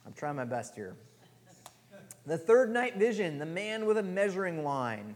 I'm 0.05 0.13
trying 0.13 0.35
my 0.35 0.45
best 0.45 0.75
here. 0.75 0.95
The 2.25 2.38
third 2.38 2.71
night 2.71 2.97
vision, 2.97 3.39
the 3.39 3.45
man 3.45 3.85
with 3.85 3.97
a 3.97 4.03
measuring 4.03 4.63
line. 4.63 5.15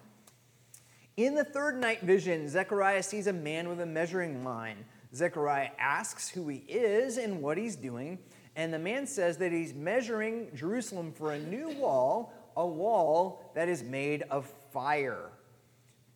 In 1.17 1.35
the 1.35 1.43
third 1.43 1.79
night 1.79 2.01
vision, 2.01 2.49
Zechariah 2.49 3.03
sees 3.03 3.27
a 3.27 3.33
man 3.33 3.69
with 3.69 3.81
a 3.81 3.85
measuring 3.85 4.43
line. 4.43 4.77
Zechariah 5.13 5.69
asks 5.77 6.29
who 6.29 6.47
he 6.47 6.57
is 6.67 7.17
and 7.17 7.39
what 7.41 7.57
he's 7.57 7.75
doing, 7.75 8.17
and 8.55 8.73
the 8.73 8.79
man 8.79 9.05
says 9.05 9.37
that 9.37 9.51
he's 9.51 9.73
measuring 9.73 10.49
Jerusalem 10.55 11.11
for 11.11 11.33
a 11.33 11.39
new 11.39 11.69
wall, 11.77 12.33
a 12.57 12.65
wall 12.65 13.51
that 13.53 13.69
is 13.69 13.83
made 13.83 14.23
of 14.31 14.51
fire. 14.71 15.29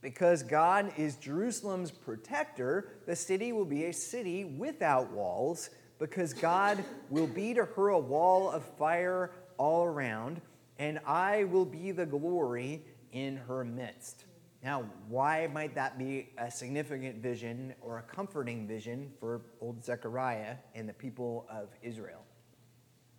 Because 0.07 0.41
God 0.41 0.93
is 0.95 1.17
Jerusalem's 1.17 1.91
protector, 1.91 2.93
the 3.05 3.13
city 3.13 3.51
will 3.51 3.65
be 3.65 3.87
a 3.87 3.91
city 3.91 4.45
without 4.45 5.11
walls, 5.11 5.69
because 5.99 6.33
God 6.33 6.81
will 7.09 7.27
be 7.27 7.53
to 7.53 7.65
her 7.65 7.89
a 7.89 7.99
wall 7.99 8.49
of 8.49 8.63
fire 8.77 9.31
all 9.57 9.83
around, 9.83 10.39
and 10.79 11.01
I 11.05 11.43
will 11.43 11.65
be 11.65 11.91
the 11.91 12.05
glory 12.05 12.85
in 13.11 13.35
her 13.35 13.65
midst. 13.65 14.23
Now, 14.63 14.85
why 15.09 15.49
might 15.51 15.75
that 15.75 15.97
be 15.97 16.29
a 16.37 16.49
significant 16.49 17.17
vision 17.21 17.73
or 17.81 17.97
a 17.97 18.03
comforting 18.03 18.65
vision 18.65 19.11
for 19.19 19.41
old 19.59 19.83
Zechariah 19.83 20.55
and 20.73 20.87
the 20.87 20.93
people 20.93 21.45
of 21.49 21.67
Israel? 21.83 22.23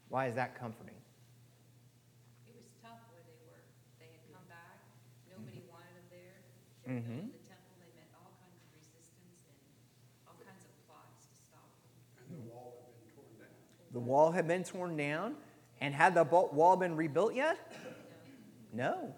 Why 0.08 0.26
is 0.26 0.34
that 0.36 0.58
comforting? 0.58 0.96
It 2.46 2.54
was 2.56 2.64
tough 2.82 2.96
where 3.10 3.20
they 3.26 3.36
were. 3.44 3.60
They 4.00 4.06
had 4.06 4.32
come 4.32 4.48
back, 4.48 4.80
nobody 5.28 5.60
wanted 5.68 5.92
them 5.92 6.08
there. 6.88 6.96
They 6.96 7.02
were 7.02 7.08
building 7.08 7.32
the 7.32 7.48
temple, 7.48 7.72
they 7.78 7.92
met 8.00 8.08
all 8.16 8.32
kinds 8.40 8.56
of 8.64 8.68
resistance 8.72 9.44
and 9.44 9.60
all 10.26 10.36
kinds 10.40 10.64
of 10.64 10.72
plots 10.88 11.28
to 11.28 11.34
stop 11.36 11.68
them. 11.84 12.24
And 12.24 12.40
the 12.40 12.48
wall 12.48 12.80
had 12.80 12.96
been 12.96 13.12
torn 13.12 13.32
down. 13.38 13.52
The 13.92 14.00
wall 14.00 14.32
had 14.32 14.46
been 14.48 14.64
torn 14.64 14.96
down, 14.96 15.36
and 15.80 15.94
had 15.94 16.14
the 16.14 16.24
wall 16.24 16.76
been 16.76 16.96
rebuilt 16.96 17.34
yet? 17.34 17.58
No, 18.72 19.14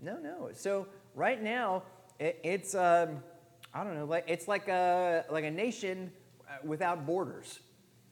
no, 0.00 0.18
no. 0.18 0.50
So 0.52 0.86
right 1.14 1.42
now, 1.42 1.82
it, 2.18 2.40
it's 2.42 2.74
um, 2.74 3.22
I 3.72 3.84
don't 3.84 3.94
know, 3.94 4.04
like 4.04 4.24
it's 4.28 4.48
like 4.48 4.68
a 4.68 5.24
like 5.30 5.44
a 5.44 5.50
nation 5.50 6.12
uh, 6.48 6.58
without 6.64 7.06
borders, 7.06 7.60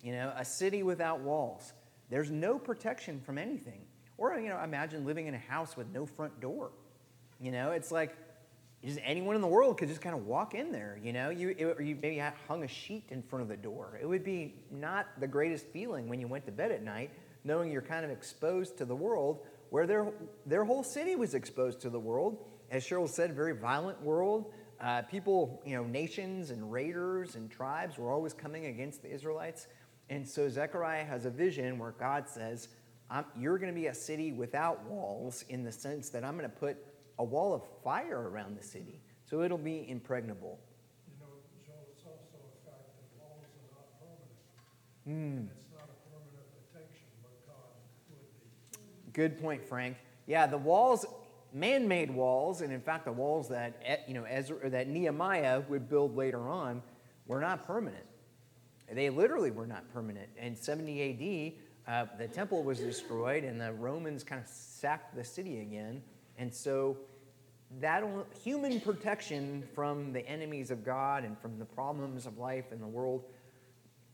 you 0.03 0.13
know, 0.13 0.33
a 0.37 0.45
city 0.45 0.83
without 0.83 1.21
walls. 1.21 1.73
There's 2.11 2.31
no 2.31 2.59
protection 2.59 3.21
from 3.21 3.39
anything. 3.39 3.83
Or 4.19 4.39
you 4.39 4.49
know, 4.49 4.61
imagine 4.63 5.07
living 5.07 5.27
in 5.27 5.35
a 5.35 5.39
house 5.39 5.77
with 5.77 5.89
no 5.93 6.05
front 6.05 6.41
door. 6.41 6.73
You 7.41 7.53
know, 7.53 7.73
it's 7.73 7.91
like 7.91 8.17
just 8.85 8.99
anyone 9.05 9.37
in 9.37 9.43
the 9.43 9.49
world 9.49 9.79
could 9.79 9.89
just 9.89 10.01
kind 10.01 10.15
of 10.15 10.27
walk 10.27 10.55
in 10.55 10.73
there. 10.73 10.99
You 11.03 11.13
know, 11.13 11.31
you 11.31 11.55
it, 11.57 11.65
or 11.79 11.83
you 11.83 11.97
maybe 12.01 12.23
hung 12.49 12.65
a 12.65 12.69
sheet 12.69 13.05
in 13.11 13.23
front 13.23 13.43
of 13.43 13.49
the 13.49 13.57
door. 13.57 13.99
It 14.01 14.07
would 14.07 14.25
be 14.25 14.55
not 14.71 15.07
the 15.21 15.29
greatest 15.29 15.67
feeling 15.69 16.09
when 16.09 16.21
you 16.21 16.27
went 16.27 16.47
to 16.47 16.53
bed 16.53 16.73
at 16.73 16.83
night, 16.83 17.11
knowing 17.45 17.71
you're 17.71 17.81
kind 17.81 18.05
of 18.05 18.11
exposed 18.11 18.77
to 18.79 18.85
the 18.85 18.97
world, 18.97 19.41
where 19.71 19.87
their 19.87 20.13
their 20.47 20.65
whole 20.65 20.83
city 20.83 21.15
was 21.15 21.35
exposed 21.35 21.81
to 21.83 21.91
the 21.91 22.01
world. 22.01 22.45
As 22.71 22.85
Cheryl 22.85 23.09
said, 23.09 23.35
very 23.35 23.55
violent 23.55 24.03
world. 24.03 24.53
Uh, 24.81 25.03
people, 25.03 25.63
you 25.65 25.77
know, 25.77 25.85
nations 25.85 26.51
and 26.51 26.73
raiders 26.73 27.37
and 27.37 27.49
tribes 27.49 27.99
were 27.99 28.11
always 28.11 28.35
coming 28.35 28.67
against 28.67 29.03
the 29.03 29.13
Israelites. 29.13 29.69
And 30.11 30.29
so 30.29 30.49
Zechariah 30.49 31.05
has 31.05 31.25
a 31.25 31.31
vision 31.31 31.79
where 31.79 31.93
God 31.93 32.29
says, 32.29 32.69
You're 33.39 33.59
going 33.59 33.73
to 33.73 33.81
be 33.81 33.87
a 33.87 33.95
city 33.95 34.33
without 34.33 34.85
walls 34.87 35.45
in 35.49 35.63
the 35.63 35.71
sense 35.71 36.11
that 36.11 36.25
I'm 36.25 36.37
going 36.37 36.51
to 36.51 36.57
put 36.57 36.77
a 37.19 37.25
wall 37.25 37.55
of 37.55 37.63
fire 37.83 38.29
around 38.29 38.57
the 38.59 38.63
city. 38.63 39.01
So 39.25 39.43
it'll 39.43 39.59
be 39.59 39.89
impregnable. 39.89 40.59
You 41.07 41.15
know, 41.21 41.33
Joel, 41.67 41.77
it's 41.93 42.05
also 42.05 42.37
a 42.37 42.71
fact 42.71 42.89
that 42.97 43.21
walls 43.21 43.43
are 43.43 43.75
not 43.75 43.87
permanent. 44.01 45.47
It's 45.51 45.73
not 45.73 45.89
a 45.89 46.11
permanent 46.11 46.47
protection, 46.73 47.07
but 47.23 47.47
God 47.47 47.73
would 48.11 48.19
be. 48.19 49.13
Good 49.13 49.41
point, 49.41 49.65
Frank. 49.65 49.97
Yeah, 50.27 50.47
the 50.47 50.59
walls, 50.59 51.07
man-made 51.53 52.11
walls, 52.11 52.61
and 52.61 52.73
in 52.73 52.81
fact, 52.81 53.05
the 53.05 53.13
walls 53.13 53.49
that 53.49 54.05
you 54.07 54.15
know 54.15 54.25
Ezra, 54.25 54.71
that 54.71 54.89
Nehemiah 54.89 55.63
would 55.69 55.89
build 55.89 56.17
later 56.17 56.49
on, 56.49 56.83
were 57.27 57.41
not 57.41 57.67
permanent. 57.67 58.05
They 58.91 59.09
literally 59.09 59.51
were 59.51 59.67
not 59.67 59.91
permanent. 59.93 60.29
In 60.37 60.55
70 60.55 61.01
A.D., 61.01 61.59
uh, 61.89 62.07
the 62.19 62.29
temple 62.29 62.63
was 62.63 62.79
destroyed, 62.79 63.43
and 63.43 63.61
the 63.61 63.73
Romans 63.73 64.23
kind 64.23 64.41
of 64.41 64.47
sacked 64.47 65.17
the 65.17 65.25
city 65.25 65.61
again, 65.61 66.03
and 66.39 66.53
so 66.53 66.97
that 67.81 68.05
human 68.43 68.81
protection 68.81 69.65
from 69.75 70.13
the 70.13 70.27
enemies 70.29 70.71
of 70.71 70.85
God 70.85 71.25
and 71.25 71.39
from 71.39 71.59
the 71.59 71.65
problems 71.65 72.27
of 72.27 72.39
life 72.39 72.73
in 72.73 72.81
the 72.81 72.87
world 72.87 73.25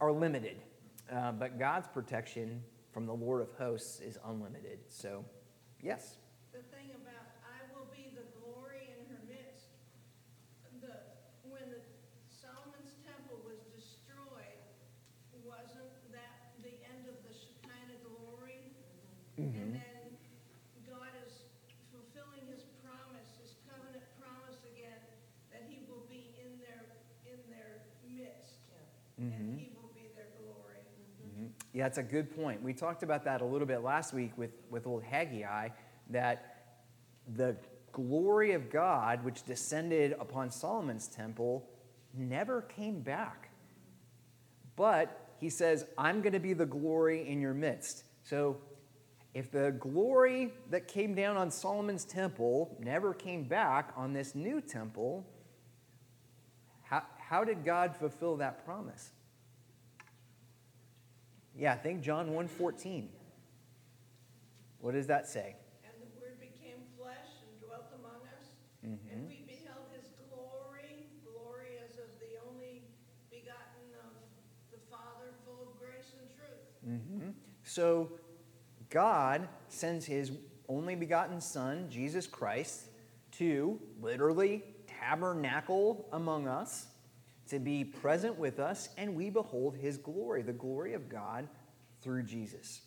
are 0.00 0.12
limited. 0.12 0.56
Uh, 1.10 1.32
but 1.32 1.58
God's 1.58 1.88
protection 1.88 2.62
from 2.92 3.06
the 3.06 3.14
Lord 3.14 3.40
of 3.40 3.48
hosts 3.56 4.00
is 4.00 4.18
unlimited. 4.26 4.78
So, 4.88 5.25
yes. 5.82 6.18
The 6.52 6.66
thing 6.75 6.92
about 6.98 7.30
I 7.46 7.64
will 7.72 7.88
be 7.94 8.12
the 8.12 8.26
glory 8.37 8.92
in 8.92 9.00
her 9.08 9.22
midst, 9.25 9.72
the, 10.82 10.98
when 11.48 11.64
the 11.72 11.80
Solomon's 12.26 12.98
temple 13.08 13.40
was 13.46 13.62
destroyed, 13.72 14.60
wasn't 15.46 15.88
that 16.12 16.58
the 16.60 16.76
end 16.90 17.08
of 17.08 17.16
the 17.25 17.32
Shekinah 17.32 18.02
glory? 18.04 18.60
And 19.38 19.78
then 19.78 20.04
God 20.84 21.14
is 21.25 21.46
fulfilling 21.94 22.44
his 22.52 22.66
promise, 22.84 23.30
his 23.40 23.56
covenant 23.64 24.04
promise 24.18 24.60
again, 24.75 25.00
that 25.54 25.64
he 25.70 25.87
will 25.88 26.04
be 26.10 26.34
in 26.37 26.58
their, 26.60 26.84
in 27.25 27.38
their 27.46 27.87
midst. 28.04 28.58
And 29.18 29.58
he 29.58 29.70
will 29.75 29.90
be 29.94 30.10
their 30.14 30.30
glory. 30.38 30.82
Yeah, 31.78 31.85
that's 31.85 31.99
a 31.99 32.02
good 32.02 32.35
point. 32.35 32.61
We 32.61 32.73
talked 32.73 33.04
about 33.04 33.23
that 33.26 33.40
a 33.40 33.44
little 33.44 33.64
bit 33.64 33.85
last 33.85 34.12
week 34.12 34.32
with, 34.37 34.50
with 34.68 34.88
old 34.88 35.04
Haggai, 35.04 35.68
that 36.11 36.64
the 37.37 37.54
glory 37.92 38.50
of 38.50 38.68
God, 38.68 39.23
which 39.25 39.44
descended 39.44 40.16
upon 40.18 40.50
Solomon's 40.50 41.06
temple, 41.06 41.68
never 42.12 42.62
came 42.62 42.99
back. 42.99 43.50
But 44.75 45.28
he 45.38 45.49
says, 45.49 45.85
I'm 45.97 46.20
going 46.20 46.32
to 46.32 46.40
be 46.40 46.52
the 46.52 46.66
glory 46.66 47.28
in 47.28 47.40
your 47.40 47.54
midst. 47.54 48.02
So 48.25 48.56
if 49.32 49.52
the 49.52 49.70
glory 49.78 50.52
that 50.70 50.88
came 50.88 51.14
down 51.14 51.37
on 51.37 51.49
Solomon's 51.49 52.04
temple 52.04 52.76
never 52.80 53.14
came 53.14 53.44
back 53.44 53.92
on 53.94 54.12
this 54.12 54.35
new 54.35 54.61
temple, 54.61 55.25
how, 56.82 57.04
how 57.20 57.44
did 57.44 57.64
God 57.64 57.94
fulfill 57.94 58.38
that 58.38 58.64
promise? 58.64 59.12
Yeah, 61.59 61.73
I 61.73 61.77
think 61.77 62.03
John 62.03 62.31
1:14. 62.31 63.09
What 64.81 64.93
does 64.93 65.09
that 65.09 65.27
say? 65.27 65.57
And 65.83 65.93
the 66.00 66.21
Word 66.21 66.38
became 66.38 66.79
flesh 66.97 67.43
and 67.43 67.61
dwelt 67.61 67.91
among 67.99 68.23
us. 68.38 68.55
Mm-hmm. 68.87 69.12
And 69.12 69.29
we 69.29 69.43
beheld 69.45 69.91
his 69.91 70.07
glory, 70.31 71.11
glory 71.27 71.83
as 71.85 71.99
of 71.99 72.07
the 72.21 72.38
only 72.49 72.85
begotten 73.29 73.91
of 74.07 74.15
the 74.71 74.79
Father, 74.88 75.35
full 75.45 75.67
of 75.69 75.79
grace 75.81 76.15
and 76.21 76.31
truth. 76.31 77.35
So 77.65 78.12
God 78.88 79.49
sends 79.69 80.07
his 80.07 80.31
only 80.69 80.95
begotten 80.95 81.41
son, 81.41 81.88
Jesus 81.91 82.29
Christ, 82.29 82.88
to 83.33 83.81
literally 84.00 84.62
tabernacle 84.87 86.09
among 86.12 86.47
us, 86.47 86.87
to 87.49 87.59
be 87.59 87.85
present 87.85 88.38
with 88.38 88.59
us, 88.59 88.88
and 88.97 89.14
we 89.14 89.31
behold 89.31 89.76
his 89.76 89.97
glory, 89.97 90.43
the 90.43 90.52
glory 90.52 90.95
of 90.95 91.09
God 91.09 91.49
through 92.02 92.23
Jesus, 92.23 92.83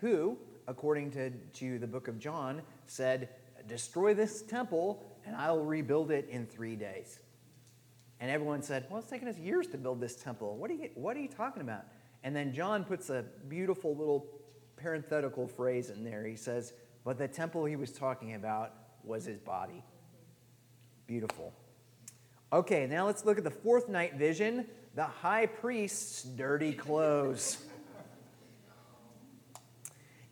who, 0.00 0.38
according 0.66 1.10
to, 1.12 1.30
to 1.30 1.78
the 1.78 1.86
book 1.86 2.08
of 2.08 2.18
John, 2.18 2.62
said, 2.86 3.28
Destroy 3.66 4.14
this 4.14 4.42
temple, 4.42 5.04
and 5.26 5.36
I 5.36 5.50
will 5.52 5.64
rebuild 5.64 6.10
it 6.10 6.28
in 6.30 6.46
three 6.46 6.76
days. 6.76 7.18
And 8.20 8.30
everyone 8.30 8.62
said, 8.62 8.86
Well, 8.88 9.00
it's 9.00 9.10
taken 9.10 9.28
us 9.28 9.36
years 9.38 9.66
to 9.68 9.78
build 9.78 10.00
this 10.00 10.16
temple. 10.16 10.56
What 10.56 10.70
are 10.70 10.74
you, 10.74 10.90
what 10.94 11.16
are 11.16 11.20
you 11.20 11.28
talking 11.28 11.62
about? 11.62 11.84
And 12.24 12.34
then 12.34 12.52
John 12.52 12.84
puts 12.84 13.10
a 13.10 13.24
beautiful 13.48 13.94
little 13.94 14.26
parenthetical 14.76 15.46
phrase 15.46 15.90
in 15.90 16.04
there. 16.04 16.24
He 16.24 16.36
says, 16.36 16.72
But 17.04 17.18
the 17.18 17.28
temple 17.28 17.64
he 17.64 17.76
was 17.76 17.92
talking 17.92 18.34
about 18.34 18.72
was 19.04 19.24
his 19.24 19.38
body. 19.38 19.84
Beautiful. 21.06 21.52
Okay, 22.52 22.86
now 22.86 23.06
let's 23.06 23.24
look 23.24 23.38
at 23.38 23.44
the 23.44 23.50
fourth 23.50 23.88
night 23.88 24.14
vision 24.14 24.66
the 24.94 25.04
high 25.04 25.46
priest's 25.46 26.22
dirty 26.22 26.72
clothes. 26.72 27.58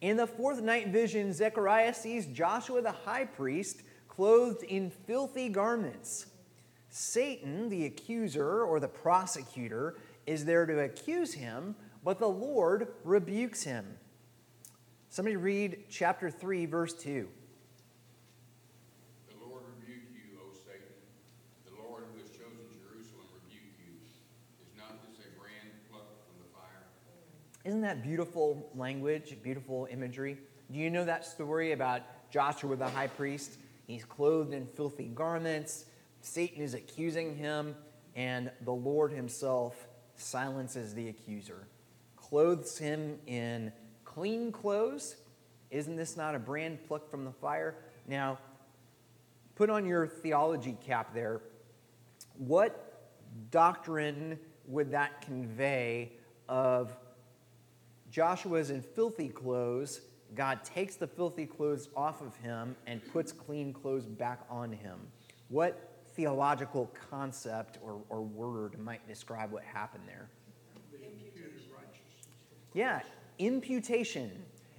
In 0.01 0.17
the 0.17 0.27
fourth 0.27 0.61
night 0.61 0.89
vision, 0.89 1.33
Zechariah 1.33 1.95
sees 1.95 2.27
Joshua 2.27 2.83
the 2.83 2.93
high 2.93 3.25
priest 3.25 3.83
clothed 4.09 4.63
in 4.65 4.91
filthy 4.91 5.49
garments. 5.49 6.27
Satan, 6.89 7.69
the 7.69 7.85
accuser 7.85 8.63
or 8.63 8.81
the 8.81 8.89
prosecutor, 8.89 9.97
is 10.27 10.45
there 10.45 10.65
to 10.67 10.81
accuse 10.81 11.35
him, 11.35 11.77
but 12.03 12.19
the 12.19 12.29
Lord 12.29 12.89
rebukes 13.05 13.63
him. 13.63 13.85
Somebody 15.09 15.37
read 15.37 15.85
chapter 15.91 16.31
3, 16.31 16.67
verse 16.67 16.95
2. 16.95 17.29
The 19.29 19.47
Lord 19.47 19.63
rebuke 19.79 20.09
you, 20.13 20.39
O 20.41 20.53
Satan. 20.53 20.93
The 21.65 21.83
Lord 21.83 22.05
who 22.13 22.21
has 22.21 22.31
chosen 22.31 22.69
Jerusalem 22.81 23.29
rebuke 23.33 23.77
you. 23.81 23.97
Is 24.61 24.73
not 24.77 25.01
this 25.05 25.25
a 25.25 25.29
brand 25.41 25.73
plucked 25.91 26.21
from 26.29 26.37
the 26.41 26.49
fire? 26.53 26.85
Isn't 27.67 27.81
that 27.81 28.01
beautiful 28.01 28.71
language, 28.77 29.37
beautiful 29.43 29.89
imagery? 29.91 30.39
Do 30.71 30.79
you 30.79 30.89
know 30.89 31.05
that 31.05 31.25
story 31.25 31.73
about 31.73 32.03
Joshua 32.31 32.77
the 32.77 32.89
high 32.89 33.09
priest? 33.09 33.59
He's 33.89 34.05
clothed 34.05 34.53
in 34.55 34.67
filthy 34.67 35.07
garments. 35.07 35.87
Satan 36.21 36.63
is 36.63 36.75
accusing 36.75 37.35
him, 37.35 37.75
and 38.15 38.53
the 38.61 38.71
Lord 38.73 39.11
himself 39.11 39.89
silences 40.15 40.95
the 40.95 41.09
accuser, 41.09 41.67
clothes 42.15 42.79
him 42.79 43.19
in 43.27 43.73
clean 44.05 44.53
clothes. 44.53 45.17
Isn't 45.73 45.97
this 45.97 46.17
not 46.17 46.37
a 46.37 46.39
brand 46.39 46.87
plucked 46.87 47.11
from 47.11 47.25
the 47.25 47.33
fire? 47.33 47.75
Now, 48.07 48.39
put 49.57 49.71
on 49.71 49.87
your 49.87 50.07
theology 50.07 50.77
cap 50.87 51.13
there. 51.13 51.41
What 52.39 53.11
doctrine 53.51 54.39
would 54.69 54.93
that 54.93 55.21
convey 55.21 56.13
of 56.49 56.97
Joshua's 58.17 58.71
in 58.71 58.81
filthy 58.81 59.29
clothes? 59.29 60.01
God 60.35 60.65
takes 60.65 60.97
the 60.97 61.07
filthy 61.07 61.45
clothes 61.45 61.91
off 61.95 62.23
of 62.23 62.35
him 62.37 62.75
and 62.87 63.03
puts 63.13 63.31
clean 63.31 63.75
clothes 63.75 64.07
back 64.07 64.41
on 64.49 64.73
him. 64.73 64.99
What 65.51 66.03
theological 66.15 66.91
concept 67.11 67.77
or, 67.85 68.01
or 68.09 68.23
word 68.23 68.79
might 68.79 69.07
describe 69.07 69.53
what 69.53 69.65
happened 69.65 70.05
there? 70.07 70.31
Yeah, 72.73 73.03
imputation. 73.39 74.31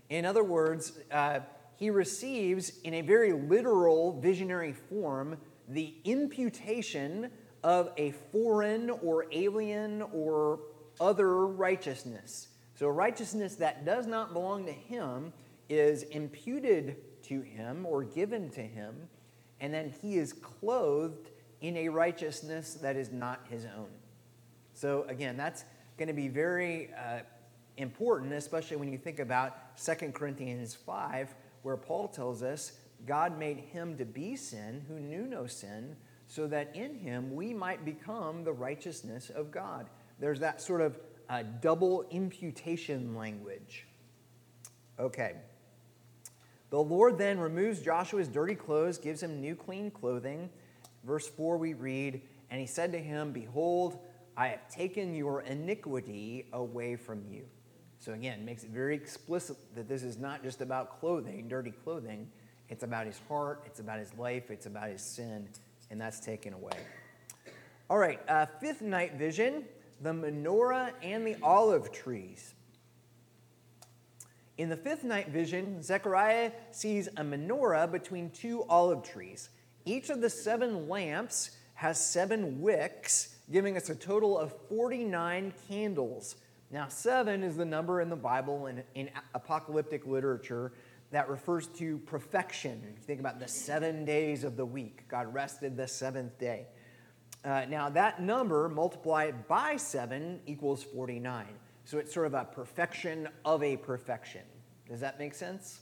In 0.10 0.26
other 0.26 0.44
words, 0.44 0.94
uh, 1.12 1.42
he 1.76 1.92
receives 1.92 2.80
in 2.86 2.96
a 2.96 3.02
very 3.02 3.34
literal 3.34 4.20
visionary 4.20 4.74
form 4.74 5.38
the 5.68 5.94
imputation 6.06 7.30
of 7.64 7.92
a 7.98 8.16
foreign 8.32 8.90
or 8.90 9.28
alien 9.32 10.02
or 10.12 10.58
other 11.00 11.46
righteousness. 11.46 12.48
So, 12.78 12.88
righteousness 12.90 13.56
that 13.56 13.86
does 13.86 14.06
not 14.06 14.34
belong 14.34 14.68
to 14.68 14.72
him 14.72 15.34
is 15.68 16.04
imputed 16.04 16.98
to 17.24 17.42
him 17.42 17.88
or 17.88 18.04
given 18.04 18.52
to 18.52 18.62
him, 18.62 19.10
and 19.60 19.74
then 19.74 19.92
he 20.00 20.18
is 20.18 20.32
clothed 20.32 21.32
in 21.62 21.76
a 21.76 21.90
righteousness 21.90 22.76
that 22.76 22.96
is 22.96 23.12
not 23.12 23.44
his 23.50 23.66
own. 23.66 23.90
So, 24.76 25.06
again, 25.10 25.38
that's 25.38 25.66
going 25.98 26.08
to 26.08 26.14
be 26.14 26.28
very 26.28 26.92
uh, 26.94 27.22
important, 27.78 28.32
especially 28.34 28.78
when 28.78 28.92
you 28.92 29.00
think 29.00 29.18
about 29.18 29.76
2 29.84 30.12
Corinthians 30.12 30.76
5, 30.76 31.34
where 31.64 31.78
Paul 31.78 32.08
tells 32.08 32.44
us 32.44 32.74
God 33.08 33.40
made 33.40 33.58
him 33.58 33.98
to 33.98 34.06
be 34.06 34.36
sin 34.36 34.86
who 34.88 35.00
knew 35.00 35.26
no 35.26 35.48
sin, 35.48 35.96
so 36.28 36.46
that 36.46 36.76
in 36.76 36.94
him 36.94 37.34
we 37.34 37.56
might 37.56 37.84
become 37.84 38.44
the 38.44 38.54
righteousness 38.54 39.32
of 39.32 39.50
God. 39.50 39.90
There's 40.20 40.40
that 40.42 40.62
sort 40.62 40.82
of 40.82 41.00
uh, 41.30 41.44
double 41.62 42.06
imputation 42.12 43.16
language. 43.16 43.86
Okay. 45.00 45.36
The 46.70 46.80
Lord 46.80 47.18
then 47.18 47.40
removes 47.40 47.82
Joshua's 47.82 48.28
dirty 48.28 48.56
clothes, 48.56 48.98
gives 48.98 49.24
him 49.24 49.40
new 49.40 49.56
clean 49.56 49.90
clothing. 49.90 50.50
Verse 51.06 51.28
4 51.28 51.58
we 51.58 51.74
read, 51.74 52.22
And 52.50 52.60
he 52.60 52.68
said 52.68 52.92
to 52.92 53.00
him, 53.00 53.32
Behold, 53.32 54.00
I 54.36 54.50
have 54.50 54.70
taken 54.70 55.16
your 55.16 55.42
iniquity 55.42 56.48
away 56.52 56.96
from 56.96 57.24
you. 57.30 57.44
So 58.00 58.14
again, 58.14 58.46
makes 58.46 58.64
it 58.64 58.70
very 58.70 58.96
explicit 58.96 59.58
that 59.76 59.88
this 59.88 60.04
is 60.04 60.18
not 60.18 60.44
just 60.44 60.62
about 60.62 61.00
clothing, 61.00 61.48
dirty 61.48 61.72
clothing. 61.72 62.30
It's 62.70 62.84
about 62.84 63.06
his 63.06 63.20
heart, 63.28 63.64
it's 63.66 63.80
about 63.80 64.00
his 64.00 64.14
life, 64.16 64.52
it's 64.52 64.66
about 64.66 64.90
his 64.90 65.02
sin, 65.02 65.48
and 65.90 66.00
that's 66.00 66.20
taken 66.20 66.54
away. 66.54 66.78
All 67.90 67.98
right, 67.98 68.20
uh, 68.28 68.46
fifth 68.60 68.82
night 68.82 69.14
vision 69.14 69.64
the 70.02 70.12
menorah 70.12 70.92
and 71.02 71.26
the 71.26 71.36
olive 71.42 71.92
trees. 71.92 72.54
In 74.58 74.70
the 74.70 74.78
fifth 74.78 75.04
night 75.04 75.30
vision, 75.30 75.84
Zechariah 75.84 76.52
sees 76.72 77.08
a 77.08 77.24
menorah 77.24 77.92
between 77.92 78.32
two 78.32 78.64
olive 78.70 79.04
trees. 79.04 79.50
Each 79.86 80.10
of 80.10 80.20
the 80.20 80.30
seven 80.30 80.90
lamps 80.90 81.52
has 81.76 82.04
seven 82.04 82.60
wicks, 82.60 83.36
giving 83.52 83.78
us 83.78 83.90
a 83.90 83.96
total 83.96 84.38
of 84.38 84.54
49 84.68 85.54
candles. 85.68 86.38
Now, 86.72 86.88
seven 86.88 87.44
is 87.44 87.56
the 87.56 87.66
number 87.66 88.02
in 88.02 88.10
the 88.10 88.16
Bible 88.16 88.66
and 88.66 88.84
in 88.96 89.12
apocalyptic 89.36 90.08
literature 90.08 90.74
that 91.12 91.30
refers 91.30 91.68
to 91.68 92.00
perfection. 92.00 92.82
If 92.92 93.00
you 93.00 93.06
think 93.06 93.20
about 93.20 93.40
the 93.40 93.48
seven 93.48 94.06
days 94.06 94.44
of 94.44 94.58
the 94.58 94.66
week, 94.66 95.08
God 95.08 95.34
rested 95.34 95.78
the 95.78 95.88
seventh 95.88 96.38
day. 96.40 96.68
Uh, 97.44 97.66
now, 97.70 97.90
that 97.90 98.22
number 98.22 98.68
multiplied 98.68 99.48
by 99.48 99.78
seven 99.78 100.40
equals 100.46 100.84
49. 100.84 101.46
So 101.86 101.98
it's 101.98 102.14
sort 102.14 102.28
of 102.28 102.34
a 102.34 102.44
perfection 102.44 103.30
of 103.46 103.64
a 103.64 103.78
perfection. 103.78 104.42
Does 104.90 105.00
that 105.00 105.20
make 105.20 105.34
sense? 105.34 105.80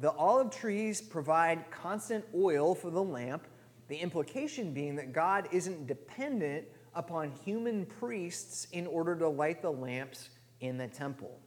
The 0.00 0.12
olive 0.12 0.50
trees 0.50 1.02
provide 1.02 1.70
constant 1.70 2.24
oil 2.34 2.74
for 2.74 2.90
the 2.90 3.02
lamp, 3.02 3.46
the 3.88 3.96
implication 3.96 4.72
being 4.72 4.96
that 4.96 5.12
God 5.12 5.48
isn't 5.52 5.86
dependent 5.86 6.66
upon 6.94 7.32
human 7.44 7.84
priests 7.84 8.66
in 8.72 8.86
order 8.86 9.14
to 9.16 9.28
light 9.28 9.60
the 9.60 9.70
lamps 9.70 10.30
in 10.60 10.78
the 10.78 10.88
temple. 10.88 11.38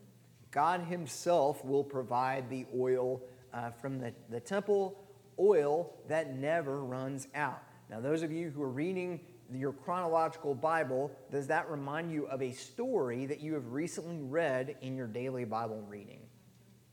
God 0.52 0.82
Himself 0.82 1.66
will 1.66 1.84
provide 1.84 2.50
the 2.50 2.66
oil 2.78 3.22
uh, 3.54 3.72
from 3.72 4.00
the, 4.00 4.14
the 4.30 4.40
temple, 4.40 5.04
oil 5.40 5.92
that 6.08 6.38
never 6.38 6.84
runs 6.84 7.28
out. 7.34 7.64
Now, 7.94 8.00
those 8.00 8.24
of 8.24 8.32
you 8.32 8.50
who 8.50 8.64
are 8.64 8.72
reading 8.72 9.20
your 9.54 9.72
chronological 9.72 10.56
Bible, 10.56 11.12
does 11.32 11.46
that 11.46 11.70
remind 11.70 12.12
you 12.12 12.26
of 12.26 12.42
a 12.42 12.52
story 12.52 13.28
that 13.28 13.40
you 13.40 13.54
have 13.54 13.72
recently 13.72 14.20
read 14.20 14.78
in 14.82 14.96
your 14.96 15.06
daily 15.06 15.46
Bible 15.46 15.86
reading? 15.88 16.22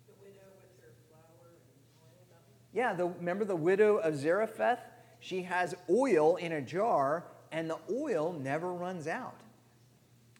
The 0.07 0.13
widow 0.23 0.43
with 0.59 0.83
her 0.83 0.93
flour 1.09 1.53
and 1.53 2.03
oil. 2.05 2.37
Yeah, 2.75 2.93
the, 2.93 3.07
remember 3.07 3.47
the 3.47 3.57
widow 3.57 3.97
of 3.97 4.15
Zarephath? 4.15 4.81
She 5.21 5.41
has 5.45 5.75
oil 5.89 6.37
in 6.37 6.53
a 6.53 6.61
jar, 6.61 7.25
and 7.51 7.71
the 7.71 7.79
oil 7.91 8.39
never 8.39 8.71
runs 8.71 9.07
out. 9.07 9.41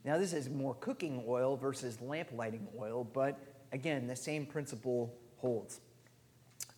Now, 0.05 0.19
this 0.19 0.35
is 0.35 0.51
more 0.51 0.75
cooking 0.75 1.25
oil 1.27 1.57
versus 1.57 2.03
lamp 2.03 2.33
lighting 2.35 2.69
oil, 2.79 3.05
but 3.05 3.39
again, 3.73 4.07
the 4.07 4.17
same 4.17 4.45
principle 4.45 5.15
holds. 5.39 5.81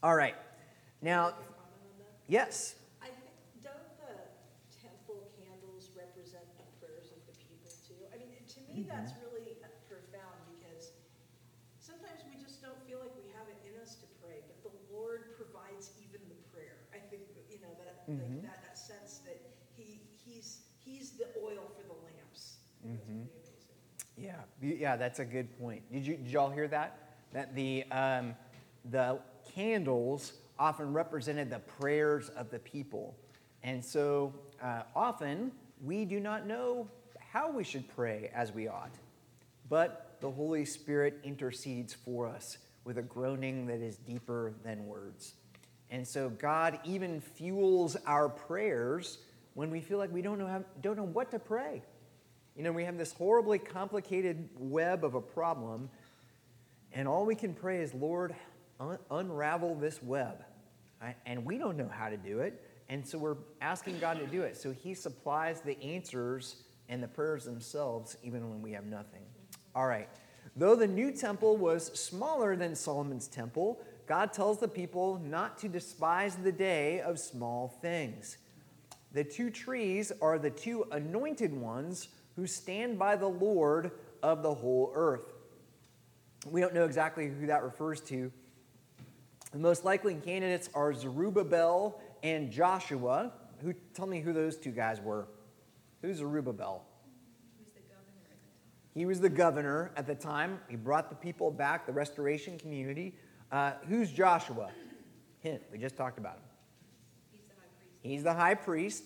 All 0.05 0.14
right. 0.14 0.37
Now, 1.01 1.31
Comment 1.31 1.47
on 1.49 1.99
that? 1.99 2.05
yes. 2.29 2.77
me, 8.74 8.82
mm-hmm. 8.82 8.90
that's 8.90 9.12
really 9.20 9.42
profound 9.92 10.40
because 10.56 10.96
sometimes 11.76 12.24
we 12.24 12.40
just 12.40 12.64
don't 12.64 12.80
feel 12.88 12.96
like 13.04 13.12
we 13.12 13.28
have 13.37 13.44
it 13.52 13.61
in 13.68 13.76
us 13.76 14.00
to 14.00 14.08
pray, 14.24 14.40
but 14.48 14.56
the 14.64 14.72
Lord 14.88 15.37
provides 15.37 15.92
even 16.00 16.24
the 16.32 16.40
prayer. 16.48 16.80
I 16.96 16.98
think 17.12 17.28
you 17.52 17.61
know 17.61 17.76
that 17.76 18.08
mm-hmm. 18.08 18.16
like 18.16 18.42
that, 18.48 18.64
that 18.64 18.78
sense 18.78 19.20
that 19.28 19.37
He 19.76 20.00
He's 20.24 20.64
He's 20.80 21.12
the 21.12 21.28
oil 21.44 21.68
for 21.76 21.85
the 21.85 21.98
lamps. 22.00 22.56
Mm-hmm. 22.87 23.28
Yeah, 24.16 24.40
yeah, 24.61 24.96
that's 24.96 25.18
a 25.18 25.24
good 25.24 25.48
point. 25.61 25.82
Did 25.92 26.06
you 26.06 26.16
did 26.16 26.32
y'all 26.32 26.50
hear 26.50 26.68
that? 26.68 26.98
That 27.32 27.54
the 27.54 27.85
um, 27.92 28.35
the 28.90 29.18
candles 29.54 30.32
often 30.58 30.92
represented 30.92 31.50
the 31.50 31.58
prayers 31.58 32.30
of 32.30 32.50
the 32.50 32.58
people, 32.58 33.14
and 33.62 33.85
so 33.85 34.32
uh, 34.62 34.82
often 34.96 35.52
we 35.82 36.04
do 36.04 36.20
not 36.20 36.46
know 36.46 36.88
how 37.33 37.51
we 37.51 37.64
should 37.64 37.88
pray 37.88 38.31
as 38.35 38.53
we 38.53 38.68
ought, 38.68 38.92
but 39.71 40.18
the 40.21 40.31
Holy 40.31 40.66
Spirit 40.66 41.18
intercedes 41.25 41.95
for 41.95 42.29
us 42.29 42.59
with 42.85 42.99
a 42.99 43.03
groaning 43.03 43.66
that 43.66 43.81
is 43.81 43.97
deeper 43.97 44.53
than 44.62 44.87
words. 44.87 45.33
And 45.90 46.07
so 46.07 46.29
God 46.29 46.79
even 46.85 47.23
fuels 47.23 47.97
our 48.07 48.29
prayers 48.29 49.16
when 49.55 49.71
we 49.71 49.81
feel 49.81 49.97
like 49.97 50.12
we 50.12 50.21
don't 50.21 50.38
know 50.38 50.47
how, 50.47 50.62
don't 50.83 50.97
know 50.97 51.07
what 51.07 51.31
to 51.31 51.38
pray. 51.38 51.83
You 52.55 52.64
know, 52.64 52.73
we 52.73 52.85
have 52.85 52.99
this 52.99 53.14
horribly 53.14 53.59
complicated 53.59 54.51
web 54.59 55.03
of 55.03 55.14
a 55.14 55.21
problem, 55.23 55.88
and 56.92 57.09
all 57.09 57.25
we 57.25 57.35
can 57.35 57.55
pray 57.55 57.81
is, 57.81 57.95
Lord, 57.95 58.35
un- 58.79 58.99
unravel 59.11 59.75
this 59.77 60.03
web. 60.03 60.45
I- 61.01 61.16
And 61.25 61.47
we 61.47 61.57
don't 61.57 61.79
know 61.79 61.88
how 61.88 62.11
to 62.11 62.18
do 62.18 62.40
it, 62.40 62.62
and 62.90 63.07
so 63.07 63.16
we're 63.16 63.38
asking 63.62 64.01
God 64.01 64.18
to 64.18 64.27
do 64.27 64.42
it. 64.42 64.59
So 64.59 64.71
He 64.71 64.92
supplies 64.92 65.62
the 65.62 65.81
answers 65.83 66.64
and 66.92 67.02
the 67.02 67.09
prayers 67.09 67.46
themselves, 67.46 68.18
even 68.22 68.50
when 68.50 68.61
we 68.61 68.72
have 68.72 68.85
nothing. 68.85 69.22
All 69.74 69.87
right. 69.87 70.11
Though 70.57 70.76
the 70.76 70.87
new 70.87 71.11
temple 71.11 71.57
was 71.57 71.87
smaller 71.98 72.55
than 72.55 72.74
Solomon's 72.74 73.28
temple, 73.28 73.81
God 74.07 74.35
tells 74.35 74.59
the 74.59 74.68
people 74.68 75.18
not 75.24 75.57
to 75.61 75.68
despise 75.70 76.37
the 76.37 76.52
day 76.52 77.00
of 77.00 77.18
small 77.18 77.68
things. 77.81 78.37
The 79.12 79.24
two 79.24 79.48
trees 79.48 80.12
are 80.20 80.38
the 80.38 80.50
two 80.50 80.85
anointed 80.92 81.55
ones 81.55 82.09
who 82.37 82.46
stand 82.46 82.98
by 82.98 83.16
the 83.16 83.28
Lord 83.28 83.92
of 84.22 84.42
the 84.42 84.52
whole 84.52 84.92
earth. 84.94 85.33
We 86.50 86.61
don't 86.61 86.74
know 86.74 86.85
exactly 86.85 87.26
who 87.26 87.46
that 87.46 87.62
refers 87.62 88.02
to. 88.02 88.31
The 89.52 89.59
most 89.59 89.87
likely 89.87 90.14
candidates 90.16 90.68
are 90.74 90.92
Zerubbabel 90.92 92.02
and 92.22 92.52
Joshua. 92.52 93.33
Who 93.62 93.72
tell 93.94 94.07
me 94.07 94.20
who 94.20 94.35
those 94.35 94.59
two 94.59 94.72
guys 94.72 95.00
were? 95.00 95.26
Who's 96.03 96.17
Zerubbabel? 96.17 96.85
Who's 97.59 97.73
the 97.75 97.81
governor 97.81 98.25
at 98.25 98.31
the 98.31 98.37
time? 98.37 98.93
He 98.93 99.07
was 99.07 99.21
the 99.21 99.29
governor 99.31 99.93
at 99.97 100.07
the 100.07 100.15
time. 100.17 100.61
He 100.69 100.75
brought 100.77 101.09
the 101.09 101.17
people 101.17 101.51
back, 101.51 101.87
the 101.87 101.93
restoration 101.93 102.59
community. 102.59 103.15
Uh, 103.53 103.73
who's 103.88 104.11
Joshua? 104.11 104.71
Hint. 105.38 105.62
We 105.71 105.79
just 105.79 105.97
talked 105.97 106.19
about 106.19 106.37
him. 106.37 106.43
He's 107.31 107.45
the 107.45 107.55
high 107.55 107.69
priest. 107.79 108.03
He's 108.03 108.23
the 108.25 108.35
high 108.35 108.55
priest. 108.55 109.05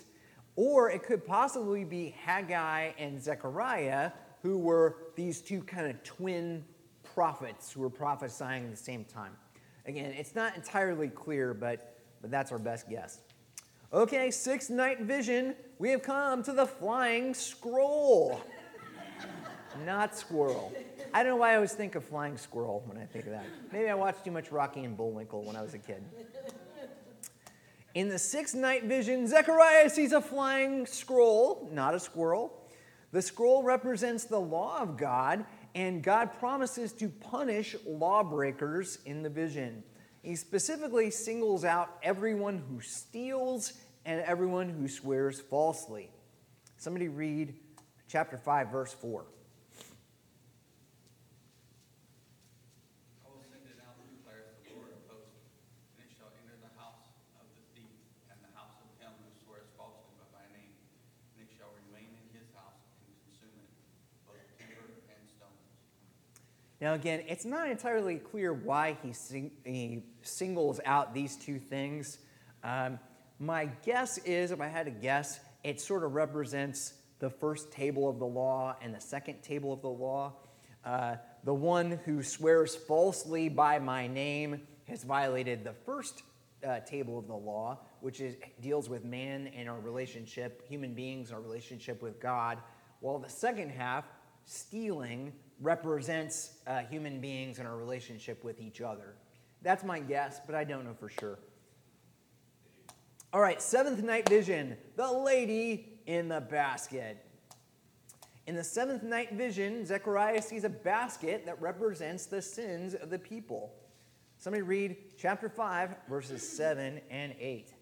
Or 0.56 0.90
it 0.90 1.02
could 1.02 1.26
possibly 1.26 1.84
be 1.84 2.14
Haggai 2.24 2.92
and 2.98 3.22
Zechariah, 3.22 4.12
who 4.42 4.56
were 4.56 4.96
these 5.16 5.42
two 5.42 5.62
kind 5.62 5.86
of 5.88 6.02
twin 6.02 6.64
prophets 7.02 7.72
who 7.72 7.80
were 7.80 7.90
prophesying 7.90 8.64
at 8.64 8.70
the 8.70 8.76
same 8.76 9.04
time. 9.04 9.32
Again, 9.84 10.12
it's 10.12 10.34
not 10.34 10.56
entirely 10.56 11.08
clear, 11.08 11.52
but, 11.52 11.98
but 12.22 12.30
that's 12.30 12.52
our 12.52 12.58
best 12.58 12.88
guess. 12.88 13.20
Okay, 13.92 14.32
sixth 14.32 14.68
night 14.68 15.02
vision. 15.02 15.54
We 15.78 15.90
have 15.90 16.02
come 16.02 16.42
to 16.42 16.52
the 16.52 16.66
flying 16.66 17.34
scroll. 17.34 18.40
Not 19.84 20.16
squirrel. 20.16 20.72
I 21.14 21.22
don't 21.22 21.32
know 21.32 21.36
why 21.36 21.52
I 21.52 21.54
always 21.54 21.72
think 21.72 21.94
of 21.94 22.04
flying 22.04 22.36
squirrel 22.36 22.82
when 22.86 22.98
I 22.98 23.06
think 23.06 23.26
of 23.26 23.30
that. 23.30 23.46
Maybe 23.72 23.88
I 23.88 23.94
watched 23.94 24.24
too 24.24 24.32
much 24.32 24.50
Rocky 24.50 24.84
and 24.84 24.96
Bullwinkle 24.96 25.44
when 25.44 25.54
I 25.54 25.62
was 25.62 25.74
a 25.74 25.78
kid. 25.78 26.02
In 27.94 28.08
the 28.08 28.18
sixth 28.18 28.54
night 28.54 28.84
vision, 28.84 29.26
Zechariah 29.26 29.88
sees 29.88 30.12
a 30.12 30.20
flying 30.20 30.84
scroll, 30.84 31.68
not 31.72 31.94
a 31.94 32.00
squirrel. 32.00 32.60
The 33.12 33.22
scroll 33.22 33.62
represents 33.62 34.24
the 34.24 34.40
law 34.40 34.80
of 34.80 34.96
God, 34.96 35.44
and 35.74 36.02
God 36.02 36.32
promises 36.38 36.92
to 36.94 37.08
punish 37.08 37.76
lawbreakers 37.86 38.98
in 39.06 39.22
the 39.22 39.30
vision. 39.30 39.84
He 40.26 40.34
specifically 40.34 41.12
singles 41.12 41.62
out 41.64 41.98
everyone 42.02 42.58
who 42.58 42.80
steals 42.80 43.74
and 44.04 44.20
everyone 44.22 44.68
who 44.68 44.88
swears 44.88 45.38
falsely. 45.38 46.10
Somebody 46.78 47.06
read 47.06 47.54
chapter 48.10 48.36
5, 48.36 48.72
verse 48.74 48.92
4. 48.92 49.22
I 49.22 49.24
will 53.30 53.38
send 53.38 53.62
it 53.70 53.78
out, 53.86 53.94
declares 54.02 54.50
the 54.66 54.74
Lord 54.74 54.98
of 54.98 55.06
hosts, 55.06 55.46
and 55.94 56.02
it 56.02 56.10
shall 56.18 56.34
enter 56.42 56.58
the 56.58 56.74
house 56.74 57.06
of 57.38 57.46
the 57.54 57.62
thief 57.78 57.94
and 58.26 58.34
the 58.42 58.50
house 58.58 58.74
of 58.82 58.90
him 58.98 59.14
who 59.22 59.30
swears 59.46 59.70
falsely 59.78 60.10
by 60.18 60.26
my 60.42 60.46
name, 60.58 60.74
and 61.38 61.46
it 61.46 61.54
shall 61.54 61.70
remain 61.86 62.10
in 62.18 62.26
his 62.34 62.50
house 62.50 62.82
and 62.98 63.06
consume 63.30 63.54
it, 63.62 63.70
both 64.26 64.42
timber 64.58 64.90
and 65.06 65.22
stones. 65.30 65.70
Now, 66.80 66.92
again, 66.92 67.24
it's 67.26 67.44
not 67.46 67.70
entirely 67.70 68.16
clear 68.16 68.52
why 68.52 68.98
he, 69.02 69.12
sing, 69.12 69.50
he 69.64 70.02
singles 70.22 70.78
out 70.84 71.14
these 71.14 71.36
two 71.36 71.58
things. 71.58 72.18
Um, 72.62 72.98
my 73.38 73.66
guess 73.84 74.18
is, 74.18 74.50
if 74.50 74.60
I 74.60 74.66
had 74.66 74.84
to 74.86 74.92
guess, 74.92 75.40
it 75.64 75.80
sort 75.80 76.04
of 76.04 76.14
represents 76.14 76.94
the 77.18 77.30
first 77.30 77.72
table 77.72 78.08
of 78.08 78.18
the 78.18 78.26
law 78.26 78.76
and 78.82 78.94
the 78.94 79.00
second 79.00 79.42
table 79.42 79.72
of 79.72 79.80
the 79.80 79.88
law. 79.88 80.34
Uh, 80.84 81.16
the 81.44 81.54
one 81.54 81.98
who 82.04 82.22
swears 82.22 82.76
falsely 82.76 83.48
by 83.48 83.78
my 83.78 84.06
name 84.06 84.60
has 84.86 85.02
violated 85.02 85.64
the 85.64 85.72
first 85.72 86.22
uh, 86.66 86.80
table 86.80 87.18
of 87.18 87.26
the 87.26 87.36
law, 87.36 87.78
which 88.00 88.20
is, 88.20 88.36
deals 88.60 88.88
with 88.88 89.04
man 89.04 89.48
and 89.48 89.68
our 89.68 89.80
relationship, 89.80 90.66
human 90.68 90.92
beings, 90.94 91.32
our 91.32 91.40
relationship 91.40 92.02
with 92.02 92.20
God, 92.20 92.58
while 93.00 93.18
the 93.18 93.28
second 93.28 93.70
half, 93.70 94.04
stealing, 94.44 95.32
represents 95.60 96.58
uh, 96.66 96.80
human 96.80 97.20
beings 97.20 97.58
and 97.58 97.66
our 97.66 97.76
relationship 97.76 98.44
with 98.44 98.60
each 98.60 98.80
other. 98.80 99.14
That's 99.62 99.84
my 99.84 100.00
guess, 100.00 100.40
but 100.44 100.54
I 100.54 100.64
don't 100.64 100.84
know 100.84 100.94
for 100.94 101.08
sure. 101.08 101.38
All 103.32 103.40
right, 103.40 103.60
seventh 103.60 104.02
night 104.02 104.28
vision 104.28 104.76
the 104.96 105.10
lady 105.10 105.98
in 106.06 106.28
the 106.28 106.40
basket. 106.40 107.24
In 108.46 108.54
the 108.54 108.64
seventh 108.64 109.02
night 109.02 109.32
vision, 109.32 109.84
Zechariah 109.84 110.40
sees 110.40 110.64
a 110.64 110.68
basket 110.68 111.46
that 111.46 111.60
represents 111.60 112.26
the 112.26 112.40
sins 112.40 112.94
of 112.94 113.10
the 113.10 113.18
people. 113.18 113.74
Somebody 114.38 114.62
read 114.62 114.96
chapter 115.18 115.48
5, 115.48 115.96
verses 116.08 116.46
7 116.46 117.00
and 117.10 117.34
8. 117.40 117.72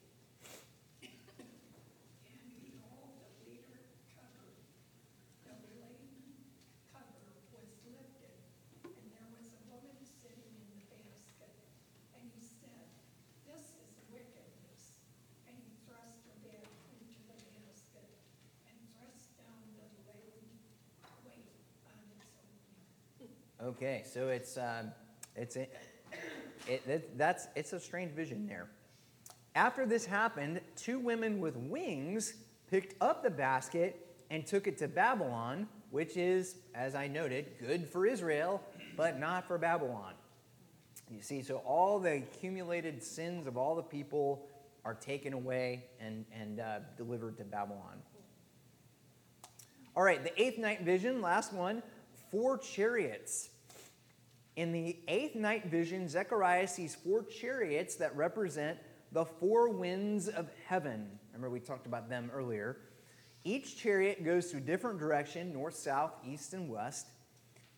And 1.03 1.11
behold, 2.63 3.11
the 3.21 3.51
leader 3.51 3.83
cover, 4.15 4.55
the 5.45 5.59
laden 5.83 6.47
cover 6.95 7.27
was 7.51 7.69
lifted, 7.85 8.39
and 8.87 9.07
there 9.11 9.29
was 9.35 9.51
a 9.51 9.61
woman 9.67 9.99
sitting 10.07 10.47
in 10.57 10.79
the 10.79 10.87
basket. 10.95 11.53
And 12.15 12.23
he 12.33 12.41
said, 12.41 12.87
This 13.45 13.75
is 13.75 13.93
wickedness. 14.09 14.95
And 15.51 15.59
he 15.59 15.75
thrust 15.91 16.23
her 16.31 16.39
back 16.47 16.71
into 16.95 17.19
the 17.29 17.39
basket, 17.51 18.09
and 18.71 18.79
thrust 18.95 19.35
down 19.37 19.75
the 19.75 19.91
laden 20.07 20.49
weight 21.27 21.51
on 21.91 21.99
its 22.15 22.31
own. 22.39 22.63
Okay, 23.65 24.03
so 24.05 24.29
it's, 24.29 24.59
um, 24.59 24.93
it's, 25.35 25.57
a, 25.57 25.63
it, 26.69 26.83
it, 26.87 27.17
that's, 27.17 27.47
it's 27.57 27.73
a 27.73 27.81
strange 27.81 28.13
vision 28.13 28.47
there. 28.47 28.69
After 29.55 29.87
this 29.87 30.05
happened, 30.05 30.61
two 30.77 30.99
women 30.99 31.41
with 31.41 31.57
wings 31.57 32.35
picked 32.71 32.95
up 33.03 33.23
the 33.23 33.31
basket 33.31 34.07
and 34.31 34.47
took 34.47 34.67
it 34.67 34.77
to 34.79 34.89
Babylon, 34.89 35.67
which 35.91 36.19
is, 36.19 36.57
as 36.75 36.95
I 36.95 37.09
noted, 37.09 37.53
good 37.59 37.89
for 37.89 38.05
Israel, 38.05 38.61
but 38.99 39.19
not 39.19 39.49
for 39.49 39.57
Babylon. 39.57 40.13
You 41.11 41.23
see, 41.23 41.41
so 41.41 41.57
all 41.59 41.99
the 41.99 42.17
accumulated 42.17 43.03
sins 43.03 43.47
of 43.47 43.57
all 43.57 43.75
the 43.75 43.83
people 43.83 44.47
are 44.85 44.95
taken 44.95 45.33
away 45.33 45.85
and, 46.01 46.27
and 46.39 46.61
uh, 46.61 46.81
delivered 46.99 47.39
to 47.39 47.45
Babylon. 47.45 48.03
All 49.97 50.03
right, 50.03 50.23
the 50.23 50.39
eighth 50.43 50.59
night 50.59 50.83
vision, 50.83 51.23
last 51.23 51.55
one 51.55 51.83
four 52.31 52.59
chariots. 52.59 53.51
In 54.57 54.71
the 54.71 54.99
eighth 55.09 55.35
night 55.35 55.67
vision, 55.67 56.09
Zechariah 56.09 56.69
sees 56.69 56.95
four 56.95 57.25
chariots 57.25 57.97
that 57.97 58.15
represent 58.17 58.79
the 59.11 59.25
four 59.25 59.69
winds 59.71 60.29
of 60.29 60.49
heaven. 60.67 61.09
Remember, 61.33 61.51
we 61.51 61.61
talked 61.61 61.87
about 61.87 62.09
them 62.09 62.31
earlier. 62.33 62.79
Each 63.43 63.77
chariot 63.77 64.25
goes 64.25 64.51
to 64.51 64.59
a 64.59 64.61
different 64.61 64.99
direction 64.99 65.53
north, 65.53 65.75
south, 65.75 66.13
east, 66.25 66.55
and 66.55 66.69
west. 66.69 67.09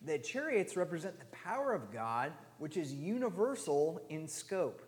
The 0.05 0.19
chariots 0.19 0.77
represent 0.77 1.19
the 1.19 1.25
power 1.25 1.73
of 1.73 1.91
God, 1.91 2.31
which 2.59 2.77
is 2.77 2.93
universal 2.93 3.99
in 4.09 4.27
scope. 4.27 4.83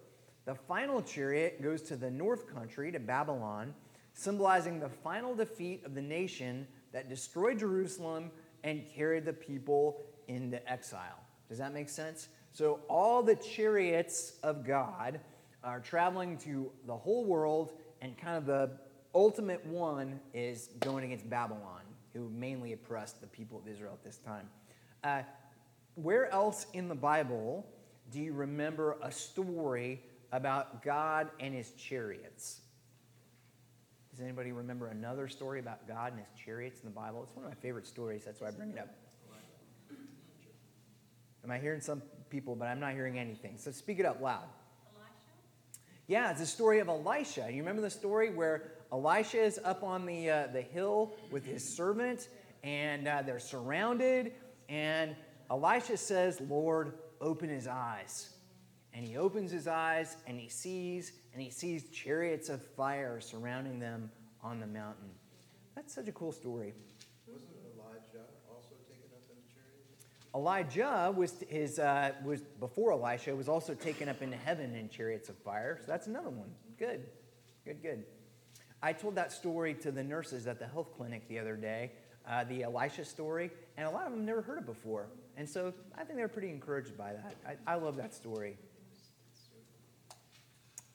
The 0.45 0.55
final 0.55 1.01
chariot 1.01 1.61
goes 1.61 1.81
to 1.83 1.95
the 1.95 2.11
north 2.11 2.47
country, 2.47 2.91
to 2.91 2.99
Babylon, 2.99 3.73
symbolizing 4.13 4.79
the 4.79 4.89
final 4.89 5.35
defeat 5.35 5.83
of 5.85 5.95
the 5.95 6.01
nation 6.01 6.67
that 6.93 7.09
destroyed 7.09 7.59
Jerusalem 7.59 8.31
and 8.63 8.85
carried 8.95 9.25
the 9.25 9.33
people 9.33 10.01
into 10.27 10.67
exile. 10.71 11.19
Does 11.49 11.57
that 11.57 11.73
make 11.73 11.89
sense? 11.89 12.29
So 12.53 12.79
all 12.87 13.23
the 13.23 13.35
chariots 13.35 14.33
of 14.43 14.65
God 14.65 15.19
are 15.63 15.79
traveling 15.79 16.37
to 16.37 16.71
the 16.85 16.95
whole 16.95 17.25
world, 17.25 17.73
and 18.01 18.17
kind 18.17 18.37
of 18.37 18.45
the 18.45 18.71
ultimate 19.13 19.65
one 19.65 20.19
is 20.33 20.69
going 20.79 21.03
against 21.03 21.29
Babylon, 21.29 21.81
who 22.13 22.29
mainly 22.29 22.73
oppressed 22.73 23.19
the 23.19 23.27
people 23.27 23.59
of 23.59 23.67
Israel 23.67 23.93
at 23.93 24.03
this 24.03 24.17
time. 24.17 24.47
Uh, 25.03 25.21
where 25.95 26.31
else 26.31 26.67
in 26.73 26.87
the 26.87 26.95
Bible 26.95 27.65
do 28.11 28.19
you 28.19 28.33
remember 28.33 28.97
a 29.03 29.11
story 29.11 30.01
about 30.31 30.83
God 30.83 31.29
and 31.39 31.53
his 31.53 31.71
chariots? 31.71 32.61
Does 34.11 34.21
anybody 34.21 34.51
remember 34.51 34.87
another 34.87 35.27
story 35.27 35.59
about 35.59 35.87
God 35.87 36.13
and 36.13 36.19
his 36.19 36.29
chariots 36.45 36.81
in 36.81 36.89
the 36.89 36.95
Bible? 36.95 37.23
It's 37.23 37.35
one 37.35 37.45
of 37.45 37.51
my 37.51 37.55
favorite 37.55 37.87
stories. 37.87 38.23
That's 38.25 38.41
why 38.41 38.47
I 38.47 38.51
bring 38.51 38.71
it 38.71 38.79
up. 38.79 38.89
Am 41.43 41.51
I 41.51 41.57
hearing 41.57 41.81
some 41.81 42.01
people, 42.29 42.55
but 42.55 42.67
I'm 42.67 42.79
not 42.79 42.93
hearing 42.93 43.17
anything? 43.17 43.57
So 43.57 43.71
speak 43.71 43.99
it 43.99 44.05
up 44.05 44.21
loud. 44.21 44.43
Elisha? 44.95 45.13
Yeah, 46.07 46.31
it's 46.31 46.41
a 46.41 46.45
story 46.45 46.79
of 46.79 46.87
Elisha. 46.87 47.47
You 47.49 47.57
remember 47.57 47.81
the 47.81 47.89
story 47.89 48.29
where 48.29 48.71
Elisha 48.91 49.41
is 49.41 49.59
up 49.63 49.83
on 49.83 50.05
the, 50.05 50.29
uh, 50.29 50.47
the 50.53 50.61
hill 50.61 51.13
with 51.31 51.45
his 51.45 51.75
servant, 51.75 52.29
and 52.63 53.07
uh, 53.07 53.21
they're 53.21 53.39
surrounded, 53.39 54.33
and 54.67 55.15
Elisha 55.49 55.97
says, 55.97 56.41
Lord, 56.41 56.93
open 57.21 57.49
his 57.49 57.67
eyes. 57.67 58.29
And 58.93 59.07
he 59.07 59.17
opens 59.17 59.51
his 59.51 59.67
eyes, 59.67 60.17
and 60.27 60.39
he 60.39 60.49
sees, 60.49 61.13
and 61.33 61.41
he 61.41 61.49
sees 61.51 61.89
chariots 61.89 62.49
of 62.49 62.65
fire 62.75 63.21
surrounding 63.21 63.79
them 63.79 64.11
on 64.43 64.59
the 64.59 64.67
mountain. 64.67 65.09
That's 65.75 65.93
such 65.93 66.07
a 66.07 66.11
cool 66.11 66.31
story. 66.31 66.73
Wasn't 67.27 67.49
Elijah 67.75 68.25
also 68.49 68.75
taken 68.89 69.09
up 69.13 69.23
in 69.29 69.37
a 69.37 69.47
chariot? 69.53 69.85
Elijah 70.35 71.13
was 71.15 71.43
his 71.47 71.79
uh, 71.79 72.11
was 72.23 72.41
before 72.59 72.91
Elisha 72.91 73.35
was 73.35 73.49
also 73.49 73.73
taken 73.73 74.07
up 74.07 74.21
into 74.21 74.37
heaven 74.37 74.75
in 74.75 74.89
chariots 74.89 75.29
of 75.29 75.37
fire. 75.37 75.79
So 75.81 75.85
that's 75.87 76.07
another 76.07 76.29
one. 76.29 76.49
Good, 76.77 77.05
good, 77.65 77.81
good. 77.81 78.03
I 78.81 78.93
told 78.93 79.15
that 79.15 79.31
story 79.31 79.73
to 79.75 79.91
the 79.91 80.03
nurses 80.03 80.47
at 80.47 80.59
the 80.59 80.67
health 80.67 80.95
clinic 80.95 81.27
the 81.27 81.39
other 81.39 81.55
day, 81.55 81.91
uh, 82.27 82.43
the 82.45 82.63
Elisha 82.63 83.03
story, 83.03 83.51
and 83.75 83.87
a 83.87 83.89
lot 83.89 84.05
of 84.05 84.13
them 84.13 84.25
never 84.25 84.41
heard 84.41 84.59
it 84.59 84.65
before. 84.65 85.07
And 85.35 85.49
so 85.49 85.73
I 85.97 86.03
think 86.03 86.17
they're 86.17 86.27
pretty 86.27 86.49
encouraged 86.49 86.97
by 86.97 87.13
that. 87.13 87.35
I, 87.67 87.73
I 87.73 87.75
love 87.75 87.97
that 87.97 88.13
story. 88.13 88.57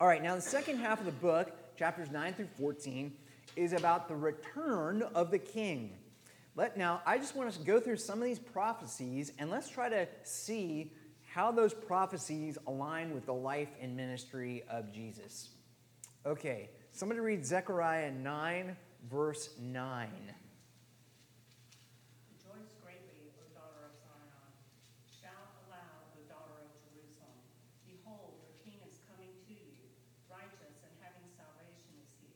All 0.01 0.09
right, 0.09 0.23
now 0.23 0.35
the 0.35 0.41
second 0.41 0.79
half 0.79 1.01
of 1.01 1.07
the 1.07 1.13
book, 1.13 1.77
chapters 1.77 2.11
9 2.11 2.35
through 2.35 2.49
14, 2.59 3.13
is 3.57 3.73
about 3.73 4.09
the 4.09 4.17
return 4.17 5.03
of 5.15 5.31
the 5.31 5.39
king. 5.39 5.93
Let, 6.57 6.77
now, 6.77 7.03
I 7.05 7.19
just 7.19 7.35
want 7.35 7.49
us 7.49 7.57
to 7.57 7.65
go 7.65 7.81
through 7.81 7.97
some 7.97 8.21
of 8.21 8.25
these 8.25 8.39
prophecies 8.39 9.33
and 9.39 9.51
let's 9.51 9.69
try 9.69 9.89
to 9.89 10.07
see 10.23 10.93
how 11.35 11.51
those 11.51 11.75
prophecies 11.75 12.57
align 12.69 13.13
with 13.13 13.27
the 13.27 13.35
life 13.35 13.71
and 13.81 13.97
ministry 13.97 14.63
of 14.71 14.93
Jesus. 14.93 15.49
Okay, 16.25 16.71
somebody 16.93 17.19
read 17.19 17.45
Zechariah 17.45 18.13
9, 18.13 18.77
verse 19.11 19.51
9. 19.59 20.09
Rejoice 22.31 22.71
greatly, 22.79 23.35
O 23.35 23.45
daughter 23.51 23.91
of 23.91 23.99
Zion. 23.99 24.55
Shout 25.11 25.53
aloud, 25.67 26.07
O 26.15 26.23
daughter 26.31 26.65
of 26.65 26.71
Jerusalem. 26.87 27.35
Behold, 27.83 28.39
your 28.47 28.55
king 28.63 28.79
is 28.87 29.03
coming 29.11 29.35
to 29.51 29.53
you. 29.59 29.91
Righteous 30.31 30.87
and 30.87 30.95
having 31.03 31.27
salvation 31.35 31.99
is 31.99 32.15
he. 32.23 32.31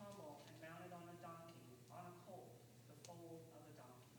Humble 0.00 0.48
and 0.48 0.56
mounted 0.64 0.96
on 0.96 1.04
a 1.12 1.16
donkey, 1.20 1.76
on 1.92 2.08
a 2.08 2.14
colt, 2.24 2.56
the 2.88 2.96
foal 3.04 3.46
of 3.52 3.62
a 3.68 3.72
donkey. 3.76 4.16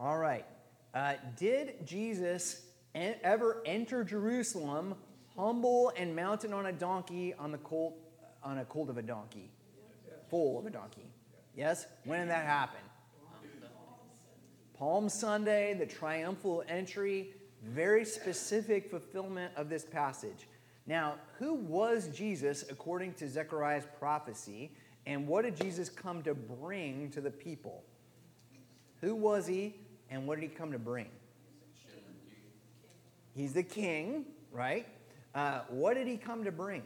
All 0.00 0.16
right. 0.16 0.46
Uh, 0.94 1.12
did 1.36 1.86
Jesus 1.86 2.62
ever 2.94 3.62
enter 3.66 4.02
Jerusalem 4.02 4.94
humble 5.36 5.92
and 5.94 6.16
mounted 6.16 6.54
on 6.54 6.66
a 6.66 6.72
donkey 6.72 7.34
on 7.34 7.52
the 7.52 7.58
colt 7.58 7.98
on 8.42 8.58
a 8.58 8.64
colt 8.64 8.88
of 8.88 8.96
a 8.96 9.02
donkey, 9.02 9.50
foal 10.30 10.58
of 10.58 10.64
a 10.64 10.70
donkey? 10.70 11.04
Yes. 11.54 11.86
When 12.04 12.20
did 12.20 12.30
that 12.30 12.46
happen? 12.46 12.80
Palm 14.72 15.10
Sunday, 15.10 15.74
the 15.74 15.84
triumphal 15.84 16.64
entry, 16.66 17.34
very 17.62 18.06
specific 18.06 18.88
fulfillment 18.88 19.52
of 19.54 19.68
this 19.68 19.84
passage. 19.84 20.48
Now, 20.86 21.16
who 21.38 21.52
was 21.52 22.08
Jesus 22.08 22.64
according 22.70 23.12
to 23.14 23.28
Zechariah's 23.28 23.84
prophecy, 23.98 24.72
and 25.04 25.28
what 25.28 25.44
did 25.44 25.56
Jesus 25.56 25.90
come 25.90 26.22
to 26.22 26.34
bring 26.34 27.10
to 27.10 27.20
the 27.20 27.30
people? 27.30 27.84
Who 29.02 29.14
was 29.14 29.46
he, 29.46 29.74
and 30.10 30.26
what 30.26 30.40
did 30.40 30.50
he 30.50 30.54
come 30.54 30.72
to 30.72 30.78
bring? 30.78 31.06
He's 33.34 33.52
the 33.52 33.62
king, 33.62 34.26
right? 34.52 34.86
Uh, 35.34 35.60
what 35.68 35.94
did 35.94 36.06
he 36.06 36.16
come 36.16 36.44
to 36.44 36.52
bring? 36.52 36.82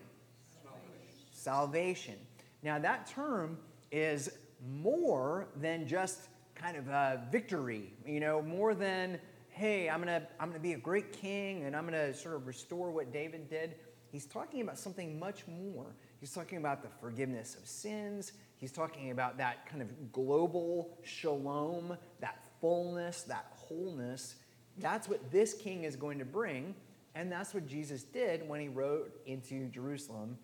Salvation. 1.32 2.14
Now, 2.62 2.78
that 2.78 3.06
term 3.06 3.58
is 3.90 4.30
more 4.66 5.48
than 5.60 5.86
just 5.86 6.28
kind 6.54 6.76
of 6.76 6.88
a 6.88 7.26
victory, 7.30 7.92
you 8.06 8.20
know, 8.20 8.40
more 8.40 8.74
than, 8.74 9.18
hey, 9.50 9.88
I'm 9.88 10.02
going 10.02 10.20
to 10.20 10.26
I'm 10.38 10.48
going 10.48 10.60
to 10.60 10.62
be 10.62 10.74
a 10.74 10.78
great 10.78 11.12
king 11.12 11.64
and 11.64 11.74
I'm 11.74 11.86
going 11.86 11.94
to 11.94 12.14
sort 12.14 12.36
of 12.36 12.46
restore 12.46 12.90
what 12.90 13.12
David 13.12 13.48
did. 13.50 13.74
He's 14.10 14.26
talking 14.26 14.60
about 14.60 14.78
something 14.78 15.18
much 15.18 15.46
more. 15.48 15.86
He's 16.20 16.32
talking 16.32 16.58
about 16.58 16.82
the 16.82 16.88
forgiveness 17.00 17.56
of 17.56 17.66
sins. 17.66 18.32
He's 18.56 18.72
talking 18.72 19.10
about 19.10 19.36
that 19.38 19.66
kind 19.68 19.82
of 19.82 20.12
global 20.12 20.96
shalom, 21.02 21.96
that 22.20 22.43
fullness, 22.64 23.24
that 23.24 23.44
wholeness. 23.68 24.36
That's 24.78 25.06
what 25.06 25.30
this 25.30 25.52
king 25.52 25.84
is 25.84 25.96
going 25.96 26.18
to 26.18 26.24
bring. 26.24 26.74
And 27.14 27.30
that's 27.30 27.52
what 27.52 27.68
Jesus 27.68 28.04
did 28.04 28.48
when 28.48 28.58
he 28.58 28.68
rode 28.68 29.12
into 29.26 29.68
Jerusalem 29.68 30.38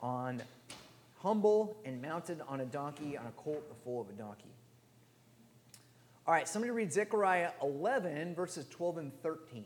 on 0.00 0.40
humble 1.18 1.76
and 1.84 2.00
mounted 2.00 2.40
on 2.46 2.60
a 2.60 2.64
donkey, 2.64 3.16
on 3.18 3.26
a 3.26 3.32
colt 3.32 3.68
the 3.68 3.74
foal 3.82 4.02
of 4.02 4.08
a 4.08 4.12
donkey. 4.12 4.54
All 6.26 6.32
right, 6.32 6.46
somebody 6.46 6.70
read 6.70 6.92
Zechariah 6.92 7.50
11, 7.60 8.36
verses 8.36 8.68
12 8.70 8.98
and 8.98 9.12
13. 9.20 9.64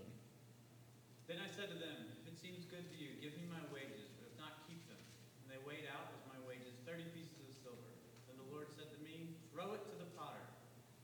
Then 1.29 1.37
I 1.45 1.47
said 1.53 1.69
to 1.69 1.77
them, 1.77 2.09
If 2.25 2.33
it 2.33 2.41
seems 2.41 2.65
good 2.73 2.89
to 2.89 2.97
you, 2.97 3.13
give 3.21 3.37
me 3.37 3.45
my 3.53 3.61
wages, 3.69 4.09
but 4.17 4.33
if 4.33 4.35
not, 4.41 4.65
keep 4.65 4.81
them. 4.89 4.97
And 5.45 5.53
they 5.53 5.61
weighed 5.61 5.85
out 5.93 6.09
as 6.17 6.25
my 6.25 6.41
wages 6.49 6.73
thirty 6.89 7.05
pieces 7.13 7.37
of 7.45 7.53
silver. 7.53 7.93
Then 8.27 8.41
the 8.41 8.49
Lord 8.49 8.73
said 8.73 8.89
to 8.97 8.99
me, 9.05 9.37
Throw 9.53 9.77
it 9.77 9.85
to 9.87 9.95
the 10.01 10.09
potter, 10.17 10.41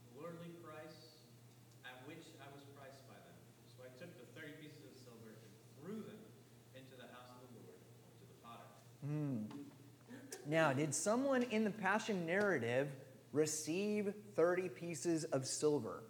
the 0.08 0.24
lordly 0.24 0.48
price 0.64 1.20
at 1.84 2.02
which 2.08 2.24
I 2.40 2.48
was 2.56 2.64
priced 2.72 3.04
by 3.04 3.20
them. 3.20 3.36
So 3.76 3.84
I 3.84 3.92
took 4.00 4.10
the 4.16 4.26
thirty 4.32 4.56
pieces 4.58 4.82
of 4.88 4.96
silver 4.96 5.30
and 5.30 5.52
threw 5.78 6.02
them 6.02 6.18
into 6.72 6.96
the 6.96 7.06
house 7.12 7.30
of 7.36 7.44
the 7.52 7.62
Lord, 7.62 7.78
to 7.78 8.24
the 8.26 8.38
potter. 8.42 8.66
Now, 10.46 10.72
did 10.72 10.94
someone 10.94 11.42
in 11.44 11.64
the 11.64 11.70
Passion 11.70 12.26
narrative 12.26 12.88
receive 13.32 14.12
30 14.36 14.68
pieces 14.68 15.24
of 15.24 15.46
silver? 15.46 16.02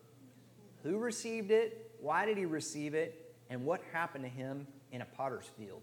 Who 0.83 0.99
received 0.99 1.51
it? 1.51 1.93
Why 2.01 2.27
did 2.27 2.37
he 2.37 2.45
receive 2.45 2.95
it? 2.95 3.35
And 3.49 3.65
what 3.65 3.81
happened 3.93 4.25
to 4.25 4.31
him 4.31 4.67
in 4.93 5.03
a 5.03 5.05
potter's 5.05 5.51
field? 5.57 5.83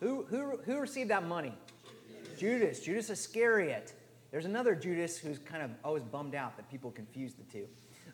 Who, 0.00 0.24
who, 0.24 0.58
who 0.64 0.78
received 0.78 1.10
that 1.10 1.26
money? 1.26 1.54
Judas, 2.38 2.80
Judas 2.80 3.10
Iscariot. 3.10 3.92
There's 4.30 4.44
another 4.44 4.74
Judas 4.74 5.16
who's 5.16 5.38
kind 5.38 5.62
of 5.62 5.70
always 5.84 6.02
bummed 6.02 6.34
out 6.34 6.56
that 6.56 6.70
people 6.70 6.90
confuse 6.90 7.34
the 7.34 7.44
two. 7.44 7.66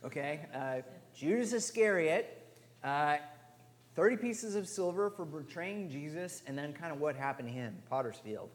Okay? 0.05 0.41
Uh, 0.55 0.83
Judas 1.15 1.53
Iscariot, 1.53 2.47
uh, 2.85 3.17
30 3.97 4.17
pieces 4.17 4.55
of 4.55 4.69
silver 4.69 5.11
for 5.11 5.25
betraying 5.25 5.91
Jesus, 5.91 6.43
and 6.47 6.57
then 6.57 6.73
kind 6.73 6.93
of 6.93 7.01
what 7.01 7.17
happened 7.17 7.49
to 7.49 7.55
him, 7.55 7.77
Potter's 7.89 8.17
field. 8.17 8.51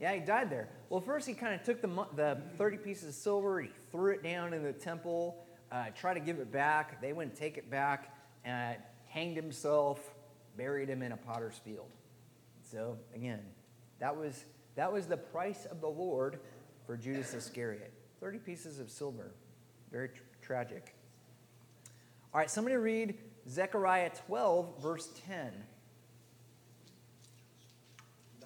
Yeah, 0.00 0.14
he 0.14 0.20
died 0.20 0.48
there. 0.48 0.68
Well, 0.90 1.00
first 1.00 1.26
he 1.26 1.34
kind 1.34 1.54
of 1.54 1.64
took 1.64 1.80
the, 1.80 1.88
the 2.14 2.40
30 2.56 2.76
pieces 2.78 3.08
of 3.08 3.14
silver, 3.14 3.60
he 3.60 3.68
threw 3.90 4.12
it 4.12 4.22
down 4.22 4.52
in 4.52 4.62
the 4.62 4.72
temple, 4.72 5.44
uh, 5.72 5.86
tried 5.96 6.14
to 6.14 6.20
give 6.20 6.38
it 6.38 6.52
back. 6.52 7.00
They 7.00 7.12
wouldn't 7.12 7.36
take 7.36 7.58
it 7.58 7.70
back, 7.70 8.14
uh, 8.46 8.74
hanged 9.06 9.36
himself, 9.36 10.14
buried 10.56 10.88
him 10.88 11.02
in 11.02 11.12
a 11.12 11.16
potter's 11.16 11.58
field. 11.64 11.90
So 12.70 12.98
again, 13.14 13.40
that 13.98 14.16
was, 14.16 14.44
that 14.76 14.92
was 14.92 15.06
the 15.06 15.16
price 15.16 15.66
of 15.66 15.80
the 15.80 15.88
Lord 15.88 16.38
for 16.86 16.96
Judas 16.96 17.34
Iscariot 17.34 17.92
30 18.20 18.38
pieces 18.38 18.80
of 18.80 18.90
silver. 18.90 19.32
Very 19.90 20.08
tr- 20.08 20.22
tragic. 20.42 20.94
All 22.38 22.46
right, 22.46 22.54
somebody 22.54 22.78
read 22.78 23.18
Zechariah 23.50 24.14
12, 24.30 24.78
verse 24.78 25.10
10. 25.26 25.50
And 25.50 25.58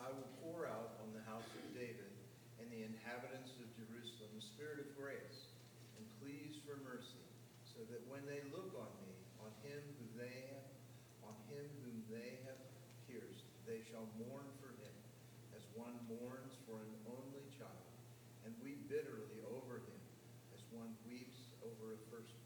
I 0.00 0.08
will 0.16 0.32
pour 0.40 0.64
out 0.64 0.96
on 1.04 1.12
the 1.12 1.20
house 1.28 1.44
of 1.52 1.60
David 1.76 2.08
and 2.56 2.72
the 2.72 2.88
inhabitants 2.88 3.52
of 3.60 3.68
Jerusalem 3.76 4.32
a 4.32 4.40
spirit 4.40 4.80
of 4.80 4.88
grace 4.96 5.52
and 6.00 6.08
pleas 6.24 6.56
for 6.64 6.80
mercy, 6.88 7.20
so 7.68 7.84
that 7.92 8.00
when 8.08 8.24
they 8.24 8.40
look 8.48 8.72
on 8.80 8.88
me, 9.04 9.12
on 9.44 9.52
him 9.60 9.84
who 10.00 10.08
they 10.16 10.40
have, 10.56 10.72
on 11.28 11.36
him 11.52 11.68
whom 11.84 12.00
they 12.08 12.40
have 12.48 12.56
pierced, 13.04 13.44
they 13.68 13.84
shall 13.92 14.08
mourn 14.16 14.48
for 14.56 14.72
him, 14.80 14.96
as 15.52 15.68
one 15.76 16.00
mourns 16.08 16.56
for 16.64 16.80
an 16.80 16.96
only 17.12 17.44
child, 17.60 17.92
and 18.48 18.56
weep 18.64 18.88
bitterly 18.88 19.44
over 19.52 19.84
him, 19.84 20.00
as 20.56 20.64
one 20.72 20.96
weeps 21.04 21.52
over 21.60 21.92
a 21.92 22.00
firstborn. 22.08 22.40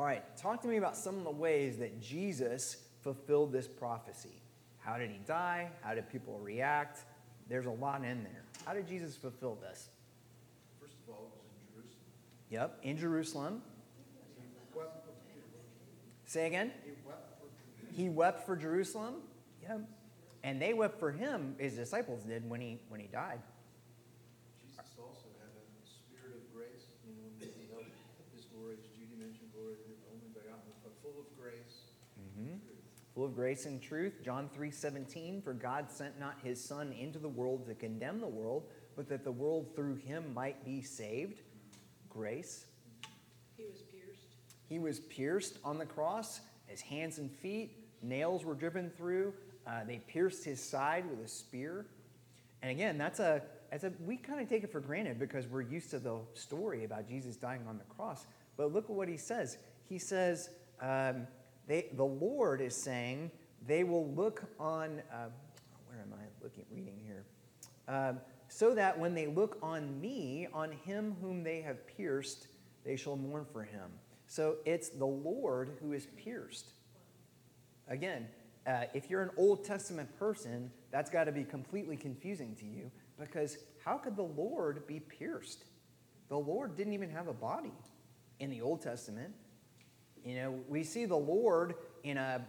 All 0.00 0.06
right, 0.06 0.24
talk 0.40 0.62
to 0.62 0.68
me 0.68 0.76
about 0.76 0.96
some 0.96 1.18
of 1.18 1.24
the 1.24 1.30
ways 1.30 1.76
that 1.78 2.00
Jesus 2.00 2.78
fulfilled 3.02 3.52
this 3.52 3.68
prophecy. 3.68 4.42
How 4.78 4.96
did 4.96 5.10
he 5.10 5.18
die? 5.26 5.68
How 5.82 5.94
did 5.94 6.08
people 6.10 6.38
react? 6.38 7.04
There's 7.48 7.66
a 7.66 7.70
lot 7.70 8.04
in 8.04 8.22
there. 8.22 8.44
How 8.64 8.72
did 8.72 8.86
Jesus 8.88 9.16
fulfill 9.16 9.56
this? 9.56 9.88
First 10.80 10.94
of 11.06 11.14
all, 11.14 11.32
it 11.32 11.38
was 11.38 11.44
in 11.46 11.74
Jerusalem. 11.74 12.00
Yep, 12.50 12.78
in 12.82 12.96
Jerusalem. 12.96 13.62
He 14.36 14.78
wept 14.78 15.04
for 15.04 15.12
Jerusalem. 15.26 15.64
Say 16.24 16.46
again. 16.46 16.72
He 16.84 16.92
wept 17.04 17.28
for 17.38 17.46
Jerusalem. 17.46 17.96
He 17.96 18.08
wept 18.08 18.46
for 18.46 18.56
Jerusalem. 18.56 19.14
Yep. 19.62 19.80
And 20.42 20.62
they 20.62 20.72
wept 20.72 20.98
for 20.98 21.12
him, 21.12 21.54
his 21.58 21.74
disciples 21.74 22.24
did, 22.24 22.48
when 22.48 22.60
he 22.60 22.80
when 22.88 23.00
he 23.00 23.08
died. 23.08 23.44
Jesus 24.56 24.96
also 24.96 25.28
had 25.36 25.52
a 25.52 25.64
spirit 25.84 26.32
of 26.32 26.48
grace, 26.56 26.96
you 27.04 27.12
know, 27.12 27.28
that 27.44 27.52
he 27.52 27.68
held 27.68 27.84
his 28.32 28.48
glory, 28.48 28.80
as 28.80 28.88
Judy 28.96 29.20
mentioned, 29.20 29.52
glory 29.52 29.76
to 29.76 29.84
the 29.84 30.00
only 30.08 30.32
begotten, 30.32 30.72
but 30.80 30.96
full 31.12 31.22
of 31.22 31.40
grace 31.40 31.90
and 32.16 32.34
truth. 32.34 32.60
Full 33.14 33.24
of 33.24 33.34
grace 33.34 33.66
and 33.66 33.82
truth. 33.82 34.22
John 34.24 34.48
3:17, 34.48 35.42
for 35.42 35.52
God 35.52 35.90
sent 35.90 36.18
not 36.18 36.38
his 36.42 36.62
son 36.62 36.92
into 36.92 37.18
the 37.18 37.28
world 37.28 37.66
to 37.66 37.74
condemn 37.74 38.20
the 38.20 38.28
world, 38.28 38.68
but 38.96 39.08
that 39.08 39.24
the 39.24 39.32
world 39.32 39.74
through 39.74 39.96
him 39.96 40.32
might 40.34 40.64
be 40.64 40.82
saved. 40.82 41.42
Grace. 42.08 42.66
He 43.56 43.64
was 43.64 43.82
pierced. 43.82 44.34
He 44.68 44.78
was 44.78 45.00
pierced 45.00 45.58
on 45.64 45.78
the 45.78 45.86
cross, 45.86 46.40
his 46.66 46.80
hands 46.80 47.18
and 47.18 47.30
feet, 47.30 47.76
nails 48.02 48.44
were 48.44 48.54
driven 48.54 48.90
through. 48.90 49.34
Uh, 49.66 49.84
they 49.84 49.98
pierced 49.98 50.44
his 50.44 50.62
side 50.62 51.08
with 51.08 51.20
a 51.24 51.28
spear. 51.28 51.86
And 52.62 52.70
again, 52.70 52.98
that's 52.98 53.20
a, 53.20 53.42
that's 53.70 53.84
a 53.84 53.92
we 54.04 54.16
kind 54.16 54.40
of 54.40 54.48
take 54.48 54.64
it 54.64 54.72
for 54.72 54.80
granted 54.80 55.18
because 55.18 55.46
we're 55.46 55.62
used 55.62 55.90
to 55.90 55.98
the 55.98 56.18
story 56.34 56.84
about 56.84 57.08
Jesus 57.08 57.36
dying 57.36 57.66
on 57.68 57.78
the 57.78 57.84
cross. 57.84 58.26
But 58.56 58.72
look 58.72 58.84
at 58.84 58.90
what 58.90 59.08
he 59.08 59.16
says. 59.16 59.58
He 59.88 59.98
says, 59.98 60.50
um, 60.80 61.26
they, 61.66 61.86
the 61.94 62.04
Lord 62.04 62.60
is 62.60 62.74
saying, 62.74 63.30
they 63.66 63.84
will 63.84 64.12
look 64.12 64.42
on, 64.58 65.02
uh, 65.12 65.28
where 65.86 66.00
am 66.00 66.12
I 66.14 66.24
looking, 66.42 66.64
reading 66.70 66.98
here? 67.06 67.24
Um, 67.88 68.20
so 68.48 68.74
that 68.74 68.98
when 68.98 69.14
they 69.14 69.26
look 69.26 69.58
on 69.62 70.00
me, 70.00 70.48
on 70.52 70.72
him 70.72 71.16
whom 71.20 71.42
they 71.42 71.60
have 71.60 71.86
pierced, 71.86 72.48
they 72.84 72.96
shall 72.96 73.16
mourn 73.16 73.46
for 73.52 73.62
him. 73.62 73.90
So 74.26 74.56
it's 74.64 74.88
the 74.88 75.06
Lord 75.06 75.76
who 75.80 75.92
is 75.92 76.06
pierced. 76.06 76.72
Again, 77.88 78.28
uh, 78.66 78.84
if 78.94 79.10
you're 79.10 79.22
an 79.22 79.30
Old 79.36 79.64
Testament 79.64 80.08
person, 80.18 80.70
that's 80.90 81.10
got 81.10 81.24
to 81.24 81.32
be 81.32 81.44
completely 81.44 81.96
confusing 81.96 82.54
to 82.56 82.66
you 82.66 82.90
because 83.18 83.58
how 83.84 83.96
could 83.96 84.16
the 84.16 84.22
Lord 84.22 84.86
be 84.86 85.00
pierced? 85.00 85.64
The 86.28 86.38
Lord 86.38 86.76
didn't 86.76 86.92
even 86.92 87.10
have 87.10 87.28
a 87.28 87.32
body 87.32 87.72
in 88.38 88.50
the 88.50 88.60
Old 88.60 88.82
Testament. 88.82 89.34
You 90.24 90.34
know, 90.36 90.60
we 90.68 90.84
see 90.84 91.06
the 91.06 91.16
Lord 91.16 91.74
in 92.04 92.16
a 92.16 92.44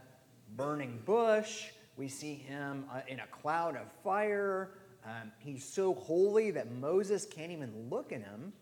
burning 0.56 1.02
bush, 1.06 1.68
we 1.98 2.08
see 2.08 2.36
him 2.36 2.86
uh, 2.92 3.02
in 3.08 3.20
a 3.20 3.28
cloud 3.28 3.76
of 3.76 3.92
fire. 4.04 4.72
Um, 5.06 5.32
he's 5.40 5.64
so 5.64 5.94
holy 5.94 6.52
that 6.52 6.72
Moses 6.72 7.26
can't 7.26 7.52
even 7.52 7.90
look 7.90 8.12
at 8.12 8.22
him. 8.22 8.54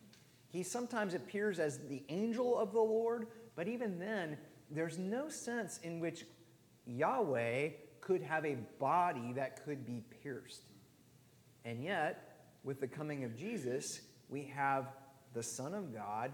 He 0.50 0.64
sometimes 0.64 1.14
appears 1.14 1.60
as 1.60 1.80
the 1.88 2.04
angel 2.10 2.58
of 2.58 2.72
the 2.72 2.80
Lord, 2.82 3.28
but 3.56 3.68
even 3.68 4.00
then, 4.00 4.38
there's 4.72 4.98
no 4.98 5.30
sense 5.30 5.80
in 5.84 6.00
which 6.00 6.26
Yahweh 6.86 7.70
could 8.02 8.22
have 8.22 8.46
a 8.46 8.56
body 8.80 9.34
that 9.34 9.64
could 9.64 9.86
be 9.86 10.04
pierced. 10.24 10.64
And 11.66 11.84
yet, 11.84 12.48
with 12.64 12.80
the 12.80 12.88
coming 12.88 13.24
of 13.24 13.36
Jesus, 13.36 14.02
we 14.30 14.52
have 14.56 14.88
the 15.34 15.44
Son 15.44 15.74
of 15.74 15.94
God, 15.94 16.32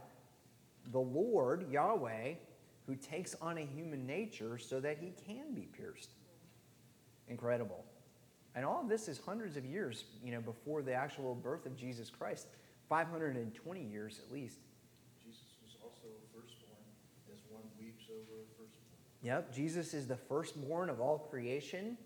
the 0.91 0.99
Lord, 0.99 1.69
Yahweh, 1.69 2.35
who 2.87 2.95
takes 2.95 3.35
on 3.41 3.57
a 3.57 3.65
human 3.65 4.05
nature 4.05 4.57
so 4.57 4.79
that 4.79 4.97
he 4.97 5.13
can 5.25 5.53
be 5.53 5.67
pierced. 5.77 6.11
Incredible. 7.27 7.83
And 8.55 8.65
all 8.65 8.81
of 8.81 8.89
this 8.89 9.07
is 9.07 9.19
hundreds 9.25 9.57
of 9.57 9.65
years, 9.65 10.05
you 10.23 10.31
know, 10.31 10.41
before 10.41 10.81
the 10.81 10.93
actual 10.93 11.35
birth 11.35 11.65
of 11.65 11.75
Jesus 11.75 12.09
Christ. 12.09 12.47
520 12.87 13.81
years 13.81 14.19
at 14.25 14.31
least. 14.31 14.59
Jesus 15.25 15.57
was 15.63 15.75
also 15.83 16.07
a 16.07 16.37
firstborn, 16.37 16.85
as 17.33 17.39
one 17.49 17.63
weeps 17.79 18.05
over 18.09 18.43
a 18.43 18.47
firstborn. 18.53 18.95
Yep, 19.23 19.53
Jesus 19.53 19.93
is 19.93 20.07
the 20.07 20.15
firstborn 20.15 20.89
of 20.89 21.01
all 21.01 21.17
creation. 21.17 21.97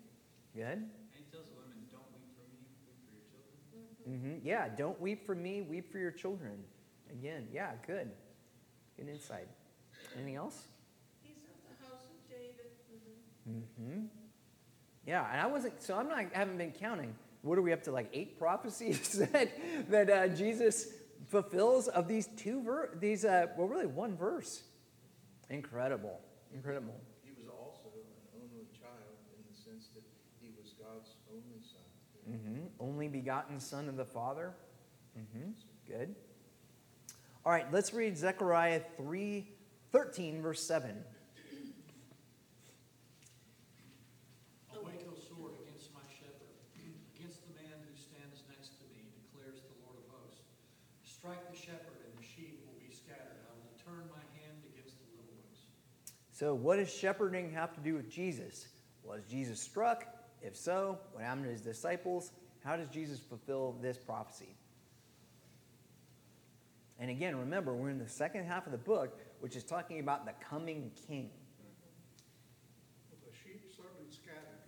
Good. 0.55 0.63
And 0.63 0.89
he 1.11 1.23
tells 1.31 1.45
the 1.47 1.55
women, 1.55 1.83
don't 1.91 2.07
weep 2.15 2.31
for 2.33 2.47
me, 2.47 2.55
weep 2.87 3.11
for 3.11 3.27
your 3.27 3.59
children. 3.69 4.39
hmm 4.41 4.47
Yeah, 4.47 4.69
don't 4.75 4.99
weep 5.01 5.25
for 5.25 5.35
me, 5.35 5.61
weep 5.61 5.91
for 5.91 5.99
your 5.99 6.11
children. 6.11 6.63
Again, 7.11 7.47
yeah, 7.51 7.71
good. 7.85 8.09
Good 8.97 9.09
insight. 9.09 9.47
Anything 10.15 10.35
else? 10.35 10.67
He's 11.21 11.37
of 11.37 11.79
the 11.79 11.85
house 11.85 12.03
of 12.03 12.29
David. 12.29 12.69
Mm-hmm. 13.49 14.05
Yeah, 15.05 15.25
and 15.31 15.41
I 15.41 15.47
wasn't, 15.47 15.81
so 15.81 15.95
I'm 15.95 16.07
not, 16.07 16.19
I 16.19 16.27
haven't 16.33 16.57
been 16.57 16.71
counting. 16.71 17.15
What 17.41 17.57
are 17.57 17.61
we 17.61 17.73
up 17.73 17.83
to, 17.83 17.91
like 17.91 18.09
eight 18.13 18.37
prophecies 18.37 19.13
that, 19.31 19.51
that 19.89 20.09
uh, 20.09 20.27
Jesus 20.29 20.87
fulfills 21.27 21.87
of 21.87 22.07
these 22.07 22.27
two, 22.37 22.61
ver- 22.61 22.91
these, 22.99 23.25
uh, 23.25 23.47
well, 23.57 23.67
really 23.67 23.87
one 23.87 24.15
verse? 24.15 24.63
Incredible. 25.49 26.19
Incredible. 26.53 26.93
He 27.23 27.31
was 27.31 27.47
also 27.47 27.89
an 27.95 28.41
only 28.43 28.65
child 28.79 29.17
in 29.35 29.43
the 29.49 29.57
sense 29.57 29.87
that 29.95 30.03
he 30.41 30.51
was 30.59 30.73
God's 30.73 31.15
only 31.31 31.61
son. 31.61 31.81
Mm-hmm. 32.29 32.65
Only 32.79 33.07
begotten 33.07 33.59
Son 33.59 33.89
of 33.89 33.97
the 33.97 34.05
Father. 34.05 34.53
Mm-hmm. 35.17 35.51
Good. 35.87 36.15
All 37.45 37.51
right, 37.51 37.65
let's 37.71 37.93
read 37.93 38.17
Zechariah 38.17 38.81
3 38.97 39.47
13, 39.91 40.41
verse 40.41 40.61
7. 40.61 40.93
Awake, 44.75 45.01
O 45.09 45.13
sword, 45.17 45.53
against 45.65 45.89
my 45.93 46.05
shepherd, 46.05 46.53
against 47.17 47.41
the 47.49 47.53
man 47.57 47.73
who 47.81 47.93
stands 47.97 48.45
next 48.53 48.77
to 48.77 48.85
me, 48.93 49.09
declares 49.25 49.65
the 49.65 49.73
Lord 49.81 49.97
of 49.97 50.05
hosts. 50.13 50.45
Strike 51.01 51.41
the 51.49 51.57
shepherd, 51.57 51.97
and 52.05 52.13
the 52.13 52.25
sheep 52.25 52.61
will 52.65 52.77
be 52.77 52.93
scattered. 52.93 53.41
I 53.49 53.53
will 53.57 53.73
turn 53.81 54.05
my 54.13 54.21
hand 54.37 54.61
against 54.69 55.01
the 55.01 55.09
little 55.17 55.33
ones. 55.41 55.65
So, 56.31 56.53
what 56.53 56.77
does 56.77 56.93
shepherding 56.93 57.51
have 57.53 57.73
to 57.73 57.81
do 57.81 57.95
with 57.95 58.09
Jesus? 58.09 58.67
Was 59.03 59.23
Jesus 59.25 59.59
struck? 59.59 60.05
If 60.41 60.55
so, 60.55 60.99
what 61.13 61.23
happened 61.23 61.45
to 61.45 61.51
his 61.51 61.61
disciples? 61.61 62.31
How 62.63 62.77
does 62.77 62.89
Jesus 62.89 63.19
fulfill 63.19 63.75
this 63.81 63.97
prophecy? 63.97 64.55
And 66.99 67.09
again, 67.09 67.35
remember, 67.37 67.73
we're 67.73 67.89
in 67.89 67.97
the 67.97 68.09
second 68.09 68.45
half 68.45 68.65
of 68.65 68.71
the 68.71 68.77
book, 68.77 69.17
which 69.39 69.55
is 69.55 69.63
talking 69.63 69.99
about 69.99 70.25
the 70.25 70.33
coming 70.47 70.91
king. 71.07 71.29
The 73.25 73.31
sheep 73.43 73.61
certainly 73.75 74.11
scattered 74.11 74.59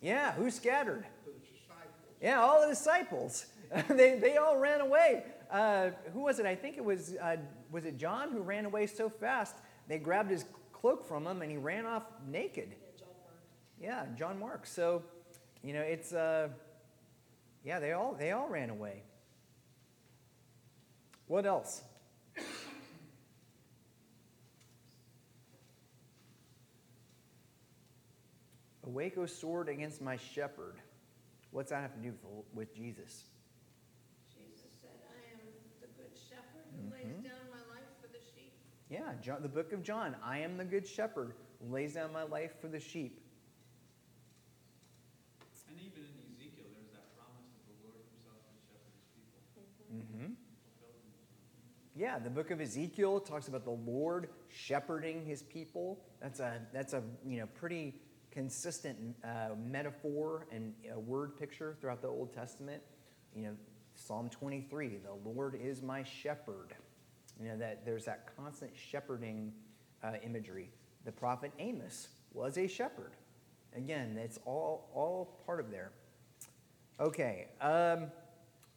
Yeah, 0.00 0.32
who 0.32 0.50
scattered? 0.50 1.04
the 1.24 1.32
disciples. 1.32 2.16
Yeah, 2.20 2.40
all 2.40 2.60
the 2.62 2.68
disciples. 2.68 3.46
they, 3.88 4.18
they 4.18 4.36
all 4.36 4.56
ran 4.58 4.80
away. 4.80 5.24
Uh, 5.50 5.90
who 6.12 6.20
was 6.20 6.38
it? 6.38 6.46
I 6.46 6.54
think 6.54 6.76
it 6.76 6.84
was, 6.84 7.14
uh, 7.20 7.36
was 7.70 7.84
it 7.84 7.96
John 7.96 8.30
who 8.30 8.40
ran 8.40 8.64
away 8.64 8.86
so 8.86 9.08
fast 9.08 9.56
they 9.88 9.98
grabbed 9.98 10.30
his 10.30 10.44
cloak 10.72 11.06
from 11.06 11.26
him 11.26 11.42
and 11.42 11.50
he 11.50 11.56
ran 11.56 11.86
off 11.86 12.04
naked. 12.26 12.68
Yeah, 12.70 12.98
John 12.98 13.08
Mark. 13.22 14.08
Yeah, 14.10 14.16
John 14.18 14.38
Mark. 14.40 14.66
So, 14.66 15.02
you 15.62 15.72
know, 15.72 15.80
it's 15.80 16.12
uh, 16.12 16.48
yeah, 17.64 17.80
they 17.80 17.92
all 17.92 18.14
they 18.18 18.32
all 18.32 18.48
ran 18.48 18.70
away. 18.70 19.02
What 21.26 21.46
else? 21.46 21.82
Awake, 28.86 29.16
O 29.16 29.26
sword, 29.26 29.68
against 29.68 30.02
my 30.02 30.16
shepherd. 30.16 30.76
What's 31.50 31.70
that 31.70 31.80
have 31.80 31.94
to 31.94 32.00
do 32.00 32.12
with, 32.22 32.44
with 32.52 32.74
Jesus? 32.74 33.24
Jesus 34.28 34.70
said, 34.82 34.90
I 35.08 35.32
am 35.32 35.40
the 35.80 35.86
good 35.86 36.12
shepherd 36.28 36.64
who 36.74 36.92
lays 36.92 37.22
down 37.22 37.46
my 37.50 37.62
life 37.72 37.88
for 38.02 38.08
the 38.08 38.18
sheep. 38.34 38.52
Yeah, 38.90 39.12
John, 39.22 39.40
the 39.40 39.48
book 39.48 39.72
of 39.72 39.82
John. 39.82 40.16
I 40.22 40.38
am 40.38 40.58
the 40.58 40.64
good 40.64 40.86
shepherd, 40.86 41.32
who 41.62 41.72
lays 41.72 41.94
down 41.94 42.12
my 42.12 42.24
life 42.24 42.52
for 42.60 42.68
the 42.68 42.80
sheep. 42.80 43.20
And 45.70 45.78
even 45.80 46.02
in 46.02 46.36
Ezekiel, 46.36 46.66
there's 46.74 46.92
that 46.92 47.16
promise 47.16 47.48
that 47.56 47.64
the 47.66 47.88
Lord 47.88 47.96
himself 48.12 48.36
would 48.44 48.60
shepherd 48.68 49.00
his 49.24 49.46
people. 49.48 49.64
Mm-hmm. 49.96 50.34
Fulfilled 50.60 51.00
in 51.00 51.08
this 51.16 51.30
one. 51.56 51.96
Yeah, 51.96 52.18
the 52.18 52.30
book 52.30 52.50
of 52.50 52.60
Ezekiel 52.60 53.20
talks 53.20 53.48
about 53.48 53.64
the 53.64 53.70
Lord 53.70 54.28
shepherding 54.48 55.24
his 55.24 55.42
people. 55.42 56.00
That's 56.20 56.40
a 56.40 56.60
that's 56.72 56.92
a 56.92 57.02
you 57.26 57.40
know 57.40 57.46
pretty 57.54 57.94
consistent 58.34 58.98
uh, 59.24 59.54
metaphor 59.56 60.46
and 60.50 60.74
a 60.92 60.98
word 60.98 61.38
picture 61.38 61.76
throughout 61.80 62.02
the 62.02 62.08
Old 62.08 62.32
Testament. 62.32 62.82
You 63.34 63.42
know, 63.44 63.56
Psalm 63.94 64.28
23, 64.28 64.98
the 64.98 65.30
Lord 65.30 65.58
is 65.62 65.82
my 65.82 66.02
shepherd. 66.02 66.74
You 67.40 67.48
know 67.48 67.56
that 67.58 67.84
there's 67.84 68.04
that 68.04 68.28
constant 68.36 68.72
shepherding 68.74 69.52
uh, 70.02 70.12
imagery. 70.22 70.70
The 71.04 71.12
prophet 71.12 71.52
Amos 71.58 72.08
was 72.32 72.58
a 72.58 72.66
shepherd. 72.66 73.12
Again, 73.76 74.18
it's 74.22 74.38
all 74.44 74.90
all 74.94 75.40
part 75.46 75.60
of 75.60 75.70
there. 75.70 75.92
Okay, 77.00 77.48
um, 77.60 78.10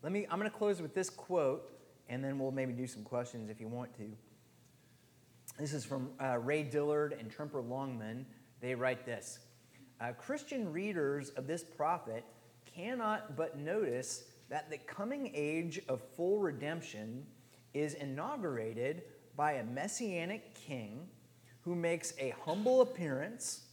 let 0.01 0.12
me. 0.12 0.26
I'm 0.30 0.39
going 0.39 0.49
to 0.49 0.58
close 0.58 0.82
with 0.82 0.95
this 0.95 1.10
quote, 1.10 1.72
and 2.10 2.24
then 2.24 2.39
we'll 2.39 2.51
maybe 2.51 2.74
do 2.74 2.88
some 2.88 3.03
questions 3.03 3.49
if 3.49 3.60
you 3.60 3.68
want 3.68 3.95
to. 3.97 4.10
This 5.60 5.74
is 5.74 5.86
from 5.86 6.10
uh, 6.20 6.38
Ray 6.38 6.64
Dillard 6.64 7.16
and 7.20 7.32
Tremper 7.32 7.68
Longman. 7.68 8.26
They 8.60 8.74
write 8.74 9.05
this 9.05 9.39
uh, 10.00 10.12
Christian 10.14 10.72
readers 10.72 11.30
of 11.32 11.48
this 11.48 11.64
prophet 11.64 12.24
cannot 12.66 13.36
but 13.36 13.58
notice 13.58 14.26
that 14.50 14.70
the 14.70 14.78
coming 14.78 15.32
age 15.34 15.82
of 15.89 16.02
full 16.16 16.39
redemption 16.39 17.26
is 17.74 17.95
inaugurated 17.95 19.04
by 19.36 19.54
a 19.54 19.64
messianic 19.64 20.54
king 20.56 21.08
who 21.62 21.76
makes 21.76 22.14
a 22.20 22.34
humble 22.45 22.82
appearance, 22.82 23.66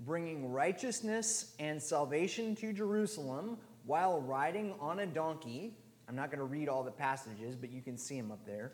bringing 0.00 0.50
righteousness 0.50 1.54
and 1.58 1.82
salvation 1.82 2.54
to 2.56 2.72
Jerusalem 2.72 3.58
while 3.84 4.20
riding 4.20 4.74
on 4.80 5.00
a 5.00 5.06
donkey. 5.06 5.76
I'm 6.08 6.14
not 6.14 6.30
going 6.30 6.38
to 6.38 6.44
read 6.44 6.68
all 6.68 6.82
the 6.82 6.90
passages, 6.90 7.56
but 7.56 7.70
you 7.70 7.82
can 7.82 7.98
see 7.98 8.16
him 8.16 8.30
up 8.30 8.44
there. 8.46 8.72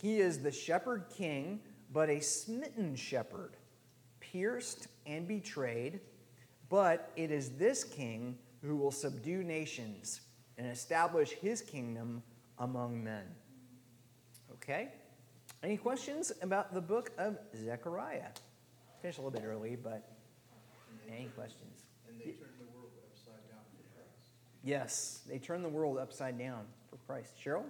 He 0.00 0.20
is 0.20 0.42
the 0.42 0.52
shepherd 0.52 1.04
king, 1.14 1.60
but 1.92 2.08
a 2.08 2.20
smitten 2.20 2.96
shepherd, 2.96 3.56
pierced 4.20 4.88
and 5.06 5.26
betrayed. 5.26 6.00
But 6.68 7.12
it 7.16 7.30
is 7.30 7.50
this 7.50 7.84
king 7.84 8.38
who 8.62 8.76
will 8.76 8.90
subdue 8.90 9.42
nations 9.44 10.20
and 10.58 10.66
establish 10.66 11.30
his 11.30 11.60
kingdom 11.60 12.22
among 12.58 13.02
men. 13.02 13.24
Okay? 14.54 14.88
Any 15.62 15.76
questions 15.76 16.32
about 16.42 16.74
the 16.74 16.80
book 16.80 17.12
of 17.18 17.38
Zechariah? 17.56 18.30
Finished 19.02 19.18
a 19.18 19.22
little 19.22 19.38
bit 19.38 19.46
early, 19.46 19.76
but 19.76 20.10
any 21.08 21.26
questions? 21.36 21.82
And 22.08 22.18
they 22.18 22.32
turned 22.32 22.58
the 22.58 22.76
world 22.76 22.90
upside 23.10 23.48
down 23.48 23.60
for 23.70 23.82
Christ. 23.94 24.30
Yes, 24.64 25.20
they 25.28 25.38
turn 25.38 25.62
the 25.62 25.68
world 25.68 25.98
upside 25.98 26.38
down 26.38 26.64
for 26.90 26.96
Christ. 27.06 27.34
Cheryl? 27.42 27.64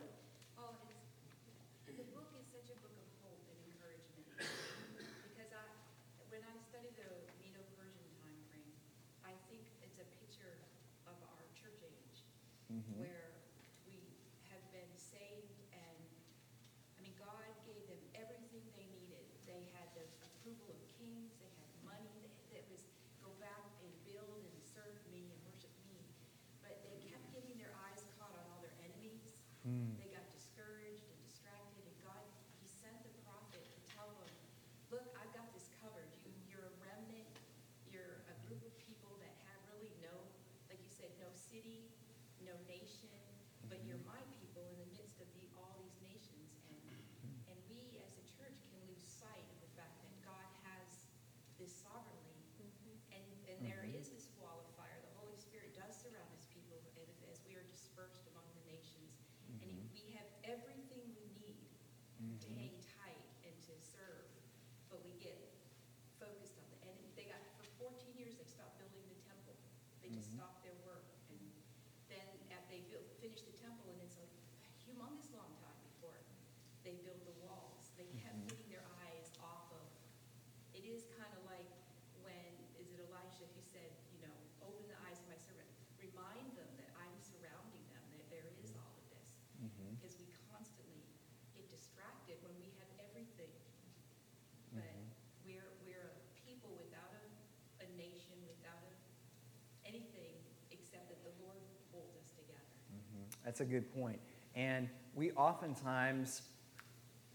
That's 103.46 103.60
a 103.60 103.64
good 103.64 103.94
point. 103.94 104.18
And 104.56 104.88
we 105.14 105.30
oftentimes 105.30 106.42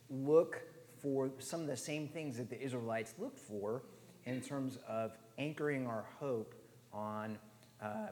look 0.09 0.61
for 1.01 1.31
some 1.39 1.61
of 1.61 1.67
the 1.67 1.77
same 1.77 2.09
things 2.09 2.37
that 2.37 2.49
the 2.49 2.61
Israelites 2.61 3.13
looked 3.17 3.39
for 3.39 3.83
in 4.25 4.41
terms 4.41 4.77
of 4.89 5.13
anchoring 5.37 5.87
our 5.87 6.05
hope 6.19 6.53
on, 6.91 7.37
um, 7.81 8.09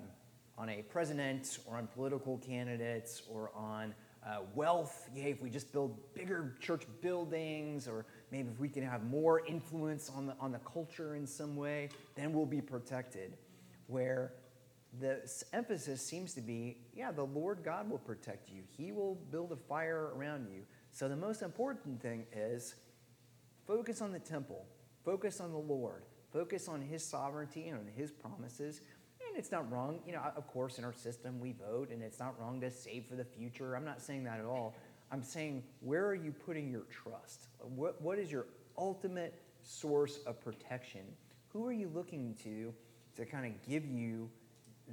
on 0.57 0.69
a 0.69 0.81
president 0.83 1.59
or 1.67 1.75
on 1.75 1.87
political 1.87 2.37
candidates 2.37 3.23
or 3.29 3.51
on 3.53 3.93
uh, 4.25 4.37
wealth. 4.55 5.09
Yeah, 5.13 5.25
if 5.25 5.41
we 5.41 5.49
just 5.49 5.73
build 5.73 5.97
bigger 6.13 6.55
church 6.61 6.83
buildings 7.01 7.85
or 7.85 8.05
maybe 8.31 8.47
if 8.49 8.59
we 8.61 8.69
can 8.69 8.83
have 8.83 9.03
more 9.03 9.45
influence 9.45 10.09
on 10.15 10.25
the, 10.25 10.35
on 10.39 10.53
the 10.53 10.59
culture 10.59 11.15
in 11.15 11.27
some 11.27 11.57
way, 11.57 11.89
then 12.15 12.31
we'll 12.31 12.45
be 12.45 12.61
protected. 12.61 13.35
Where 13.87 14.31
the 14.99 15.21
emphasis 15.53 16.01
seems 16.01 16.33
to 16.33 16.41
be 16.41 16.77
yeah, 16.93 17.11
the 17.11 17.25
Lord 17.25 17.59
God 17.63 17.89
will 17.89 17.99
protect 17.99 18.49
you, 18.49 18.63
He 18.77 18.91
will 18.91 19.15
build 19.31 19.51
a 19.51 19.55
fire 19.55 20.11
around 20.15 20.47
you. 20.51 20.61
So 20.91 21.07
the 21.07 21.15
most 21.15 21.41
important 21.41 22.01
thing 22.01 22.25
is 22.33 22.75
focus 23.67 24.01
on 24.01 24.11
the 24.11 24.19
temple, 24.19 24.65
focus 25.05 25.39
on 25.39 25.51
the 25.51 25.57
Lord, 25.57 26.03
focus 26.33 26.67
on 26.67 26.81
His 26.81 27.03
sovereignty 27.03 27.67
and 27.67 27.79
on 27.79 27.87
His 27.95 28.11
promises. 28.11 28.81
And 29.27 29.37
it's 29.37 29.51
not 29.51 29.71
wrong, 29.71 29.99
you 30.07 30.13
know, 30.13 30.21
of 30.35 30.47
course, 30.47 30.79
in 30.79 30.83
our 30.83 30.93
system 30.93 31.39
we 31.39 31.51
vote, 31.51 31.91
and 31.91 32.01
it's 32.01 32.19
not 32.19 32.39
wrong 32.39 32.59
to 32.61 32.71
save 32.71 33.05
for 33.05 33.15
the 33.15 33.23
future. 33.23 33.75
I'm 33.75 33.85
not 33.85 34.01
saying 34.01 34.23
that 34.23 34.39
at 34.39 34.45
all. 34.45 34.75
I'm 35.11 35.21
saying, 35.21 35.63
where 35.81 36.05
are 36.07 36.15
you 36.15 36.31
putting 36.31 36.71
your 36.71 36.85
trust? 36.89 37.47
What, 37.59 38.01
what 38.01 38.17
is 38.17 38.31
your 38.31 38.47
ultimate 38.77 39.39
source 39.61 40.19
of 40.25 40.41
protection? 40.41 41.01
Who 41.49 41.65
are 41.67 41.71
you 41.71 41.91
looking 41.93 42.35
to 42.43 42.73
to 43.15 43.25
kind 43.25 43.45
of 43.45 43.69
give 43.69 43.85
you 43.85 44.29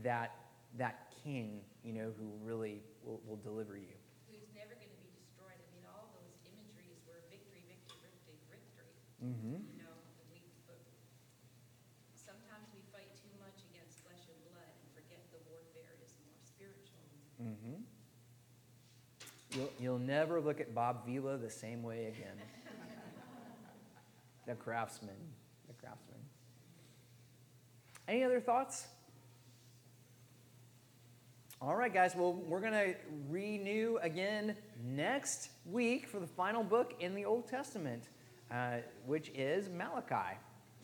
that, 0.02 0.36
that 0.76 1.12
king, 1.24 1.60
you 1.84 1.92
know, 1.92 2.12
who 2.18 2.28
really 2.44 2.82
will, 3.04 3.20
will 3.26 3.40
deliver 3.40 3.76
you? 3.76 3.96
Who's 4.28 4.44
never 4.52 4.76
going 4.76 4.92
to 4.92 5.00
be 5.00 5.08
destroyed. 5.16 5.56
I 5.56 5.66
mean, 5.72 5.88
all 5.88 6.12
those 6.12 6.36
imageries 6.44 7.00
were 7.08 7.24
victory, 7.32 7.64
victory, 7.64 7.96
victory, 8.02 8.36
victory. 8.52 8.92
Mm-hmm. 9.24 9.56
You 9.72 9.78
know, 9.80 9.96
we, 10.28 10.44
sometimes 12.12 12.68
we 12.76 12.84
fight 12.92 13.08
too 13.16 13.32
much 13.40 13.56
against 13.72 14.04
flesh 14.04 14.28
and 14.28 14.36
blood 14.52 14.68
and 14.68 14.88
forget 14.92 15.24
the 15.32 15.40
warfare 15.48 15.96
is 16.04 16.12
more 16.20 16.36
spiritual. 16.44 17.00
Mm-hmm. 17.40 17.80
You'll, 19.56 19.72
you'll 19.80 20.04
never 20.04 20.40
look 20.40 20.60
at 20.60 20.74
Bob 20.74 21.06
Vila 21.06 21.38
the 21.38 21.50
same 21.50 21.82
way 21.82 22.12
again. 22.12 22.36
the 24.46 24.54
craftsman. 24.54 25.16
The 25.66 25.74
craftsman. 25.74 26.18
Any 28.08 28.22
other 28.22 28.40
thoughts? 28.40 28.86
All 31.66 31.74
right, 31.74 31.92
guys. 31.92 32.14
Well, 32.14 32.32
we're 32.32 32.60
going 32.60 32.74
to 32.74 32.94
renew 33.28 33.98
again 34.00 34.54
next 34.84 35.50
week 35.68 36.06
for 36.06 36.20
the 36.20 36.26
final 36.28 36.62
book 36.62 36.94
in 37.00 37.12
the 37.16 37.24
Old 37.24 37.48
Testament, 37.48 38.04
uh, 38.52 38.76
which 39.04 39.32
is 39.34 39.68
Malachi. 39.68 40.38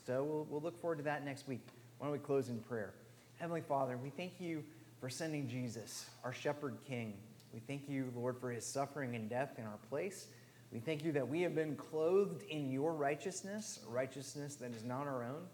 So 0.04 0.24
we'll, 0.24 0.46
we'll 0.50 0.60
look 0.60 0.76
forward 0.80 0.96
to 0.96 1.04
that 1.04 1.24
next 1.24 1.46
week. 1.46 1.60
Why 1.98 2.08
don't 2.08 2.12
we 2.12 2.18
close 2.18 2.48
in 2.48 2.58
prayer? 2.58 2.94
Heavenly 3.36 3.60
Father, 3.60 3.96
we 3.96 4.10
thank 4.10 4.40
you 4.40 4.64
for 4.98 5.08
sending 5.08 5.46
Jesus, 5.46 6.10
our 6.24 6.32
shepherd 6.32 6.78
king. 6.84 7.14
We 7.54 7.60
thank 7.60 7.88
you, 7.88 8.12
Lord, 8.16 8.36
for 8.40 8.50
his 8.50 8.66
suffering 8.66 9.14
and 9.14 9.30
death 9.30 9.52
in 9.58 9.64
our 9.64 9.78
place. 9.88 10.26
We 10.72 10.80
thank 10.80 11.04
you 11.04 11.12
that 11.12 11.28
we 11.28 11.42
have 11.42 11.54
been 11.54 11.76
clothed 11.76 12.42
in 12.50 12.72
your 12.72 12.92
righteousness, 12.92 13.78
righteousness 13.86 14.56
that 14.56 14.74
is 14.74 14.82
not 14.82 15.06
our 15.06 15.22
own. 15.22 15.44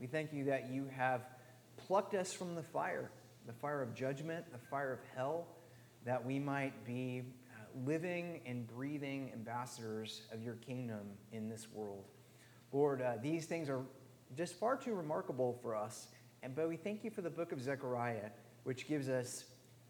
We 0.00 0.06
thank 0.06 0.32
you 0.32 0.44
that 0.44 0.70
you 0.70 0.88
have 0.96 1.26
plucked 1.76 2.14
us 2.14 2.32
from 2.32 2.54
the 2.54 2.62
fire, 2.62 3.10
the 3.46 3.52
fire 3.52 3.82
of 3.82 3.94
judgment, 3.94 4.44
the 4.52 4.58
fire 4.58 4.92
of 4.92 5.00
hell, 5.14 5.46
that 6.04 6.24
we 6.24 6.38
might 6.38 6.84
be 6.84 7.22
uh, 7.50 7.62
living 7.86 8.40
and 8.46 8.66
breathing 8.66 9.30
ambassadors 9.32 10.22
of 10.32 10.42
your 10.42 10.54
kingdom 10.54 11.00
in 11.32 11.48
this 11.48 11.68
world. 11.72 12.04
Lord, 12.72 13.02
uh, 13.02 13.14
these 13.22 13.46
things 13.46 13.68
are 13.68 13.82
just 14.36 14.54
far 14.54 14.76
too 14.76 14.94
remarkable 14.94 15.58
for 15.62 15.76
us. 15.76 16.08
And 16.42 16.54
but 16.54 16.68
we 16.68 16.76
thank 16.76 17.04
you 17.04 17.10
for 17.10 17.22
the 17.22 17.30
book 17.30 17.52
of 17.52 17.60
Zechariah, 17.60 18.30
which 18.64 18.88
gives 18.88 19.08
us 19.08 19.44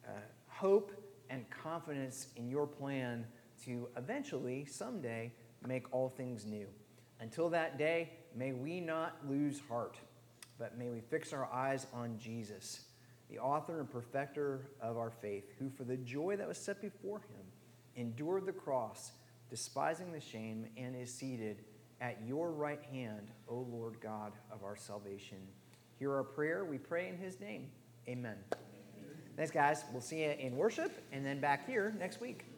uh, 0.06 0.10
hope 0.48 0.92
and 1.30 1.48
confidence 1.48 2.28
in 2.36 2.48
your 2.48 2.66
plan 2.66 3.26
to 3.64 3.88
eventually, 3.96 4.64
someday, 4.66 5.32
make 5.66 5.92
all 5.92 6.08
things 6.08 6.44
new. 6.44 6.66
Until 7.20 7.48
that 7.50 7.78
day, 7.78 8.10
may 8.34 8.52
we 8.52 8.80
not 8.80 9.16
lose 9.28 9.60
heart, 9.68 9.96
but 10.58 10.76
may 10.76 10.88
we 10.88 11.00
fix 11.00 11.32
our 11.32 11.50
eyes 11.52 11.86
on 11.94 12.18
Jesus, 12.18 12.80
the 13.32 13.38
author 13.38 13.80
and 13.80 13.90
perfecter 13.90 14.60
of 14.80 14.98
our 14.98 15.10
faith, 15.10 15.44
who 15.58 15.70
for 15.70 15.84
the 15.84 15.96
joy 15.96 16.36
that 16.36 16.46
was 16.46 16.58
set 16.58 16.82
before 16.82 17.18
him 17.18 17.46
endured 17.96 18.44
the 18.44 18.52
cross, 18.52 19.12
despising 19.48 20.12
the 20.12 20.20
shame, 20.20 20.66
and 20.76 20.94
is 20.94 21.12
seated 21.12 21.64
at 22.00 22.18
your 22.26 22.50
right 22.50 22.82
hand, 22.92 23.28
O 23.48 23.66
Lord 23.70 24.00
God 24.00 24.32
of 24.50 24.64
our 24.64 24.76
salvation. 24.76 25.38
Hear 25.98 26.14
our 26.14 26.24
prayer. 26.24 26.64
We 26.64 26.78
pray 26.78 27.08
in 27.08 27.16
his 27.16 27.40
name. 27.40 27.68
Amen. 28.08 28.36
Thanks, 29.36 29.50
guys. 29.50 29.84
We'll 29.92 30.02
see 30.02 30.24
you 30.24 30.30
in 30.30 30.56
worship 30.56 30.92
and 31.10 31.24
then 31.24 31.40
back 31.40 31.66
here 31.66 31.94
next 31.98 32.20
week. 32.20 32.51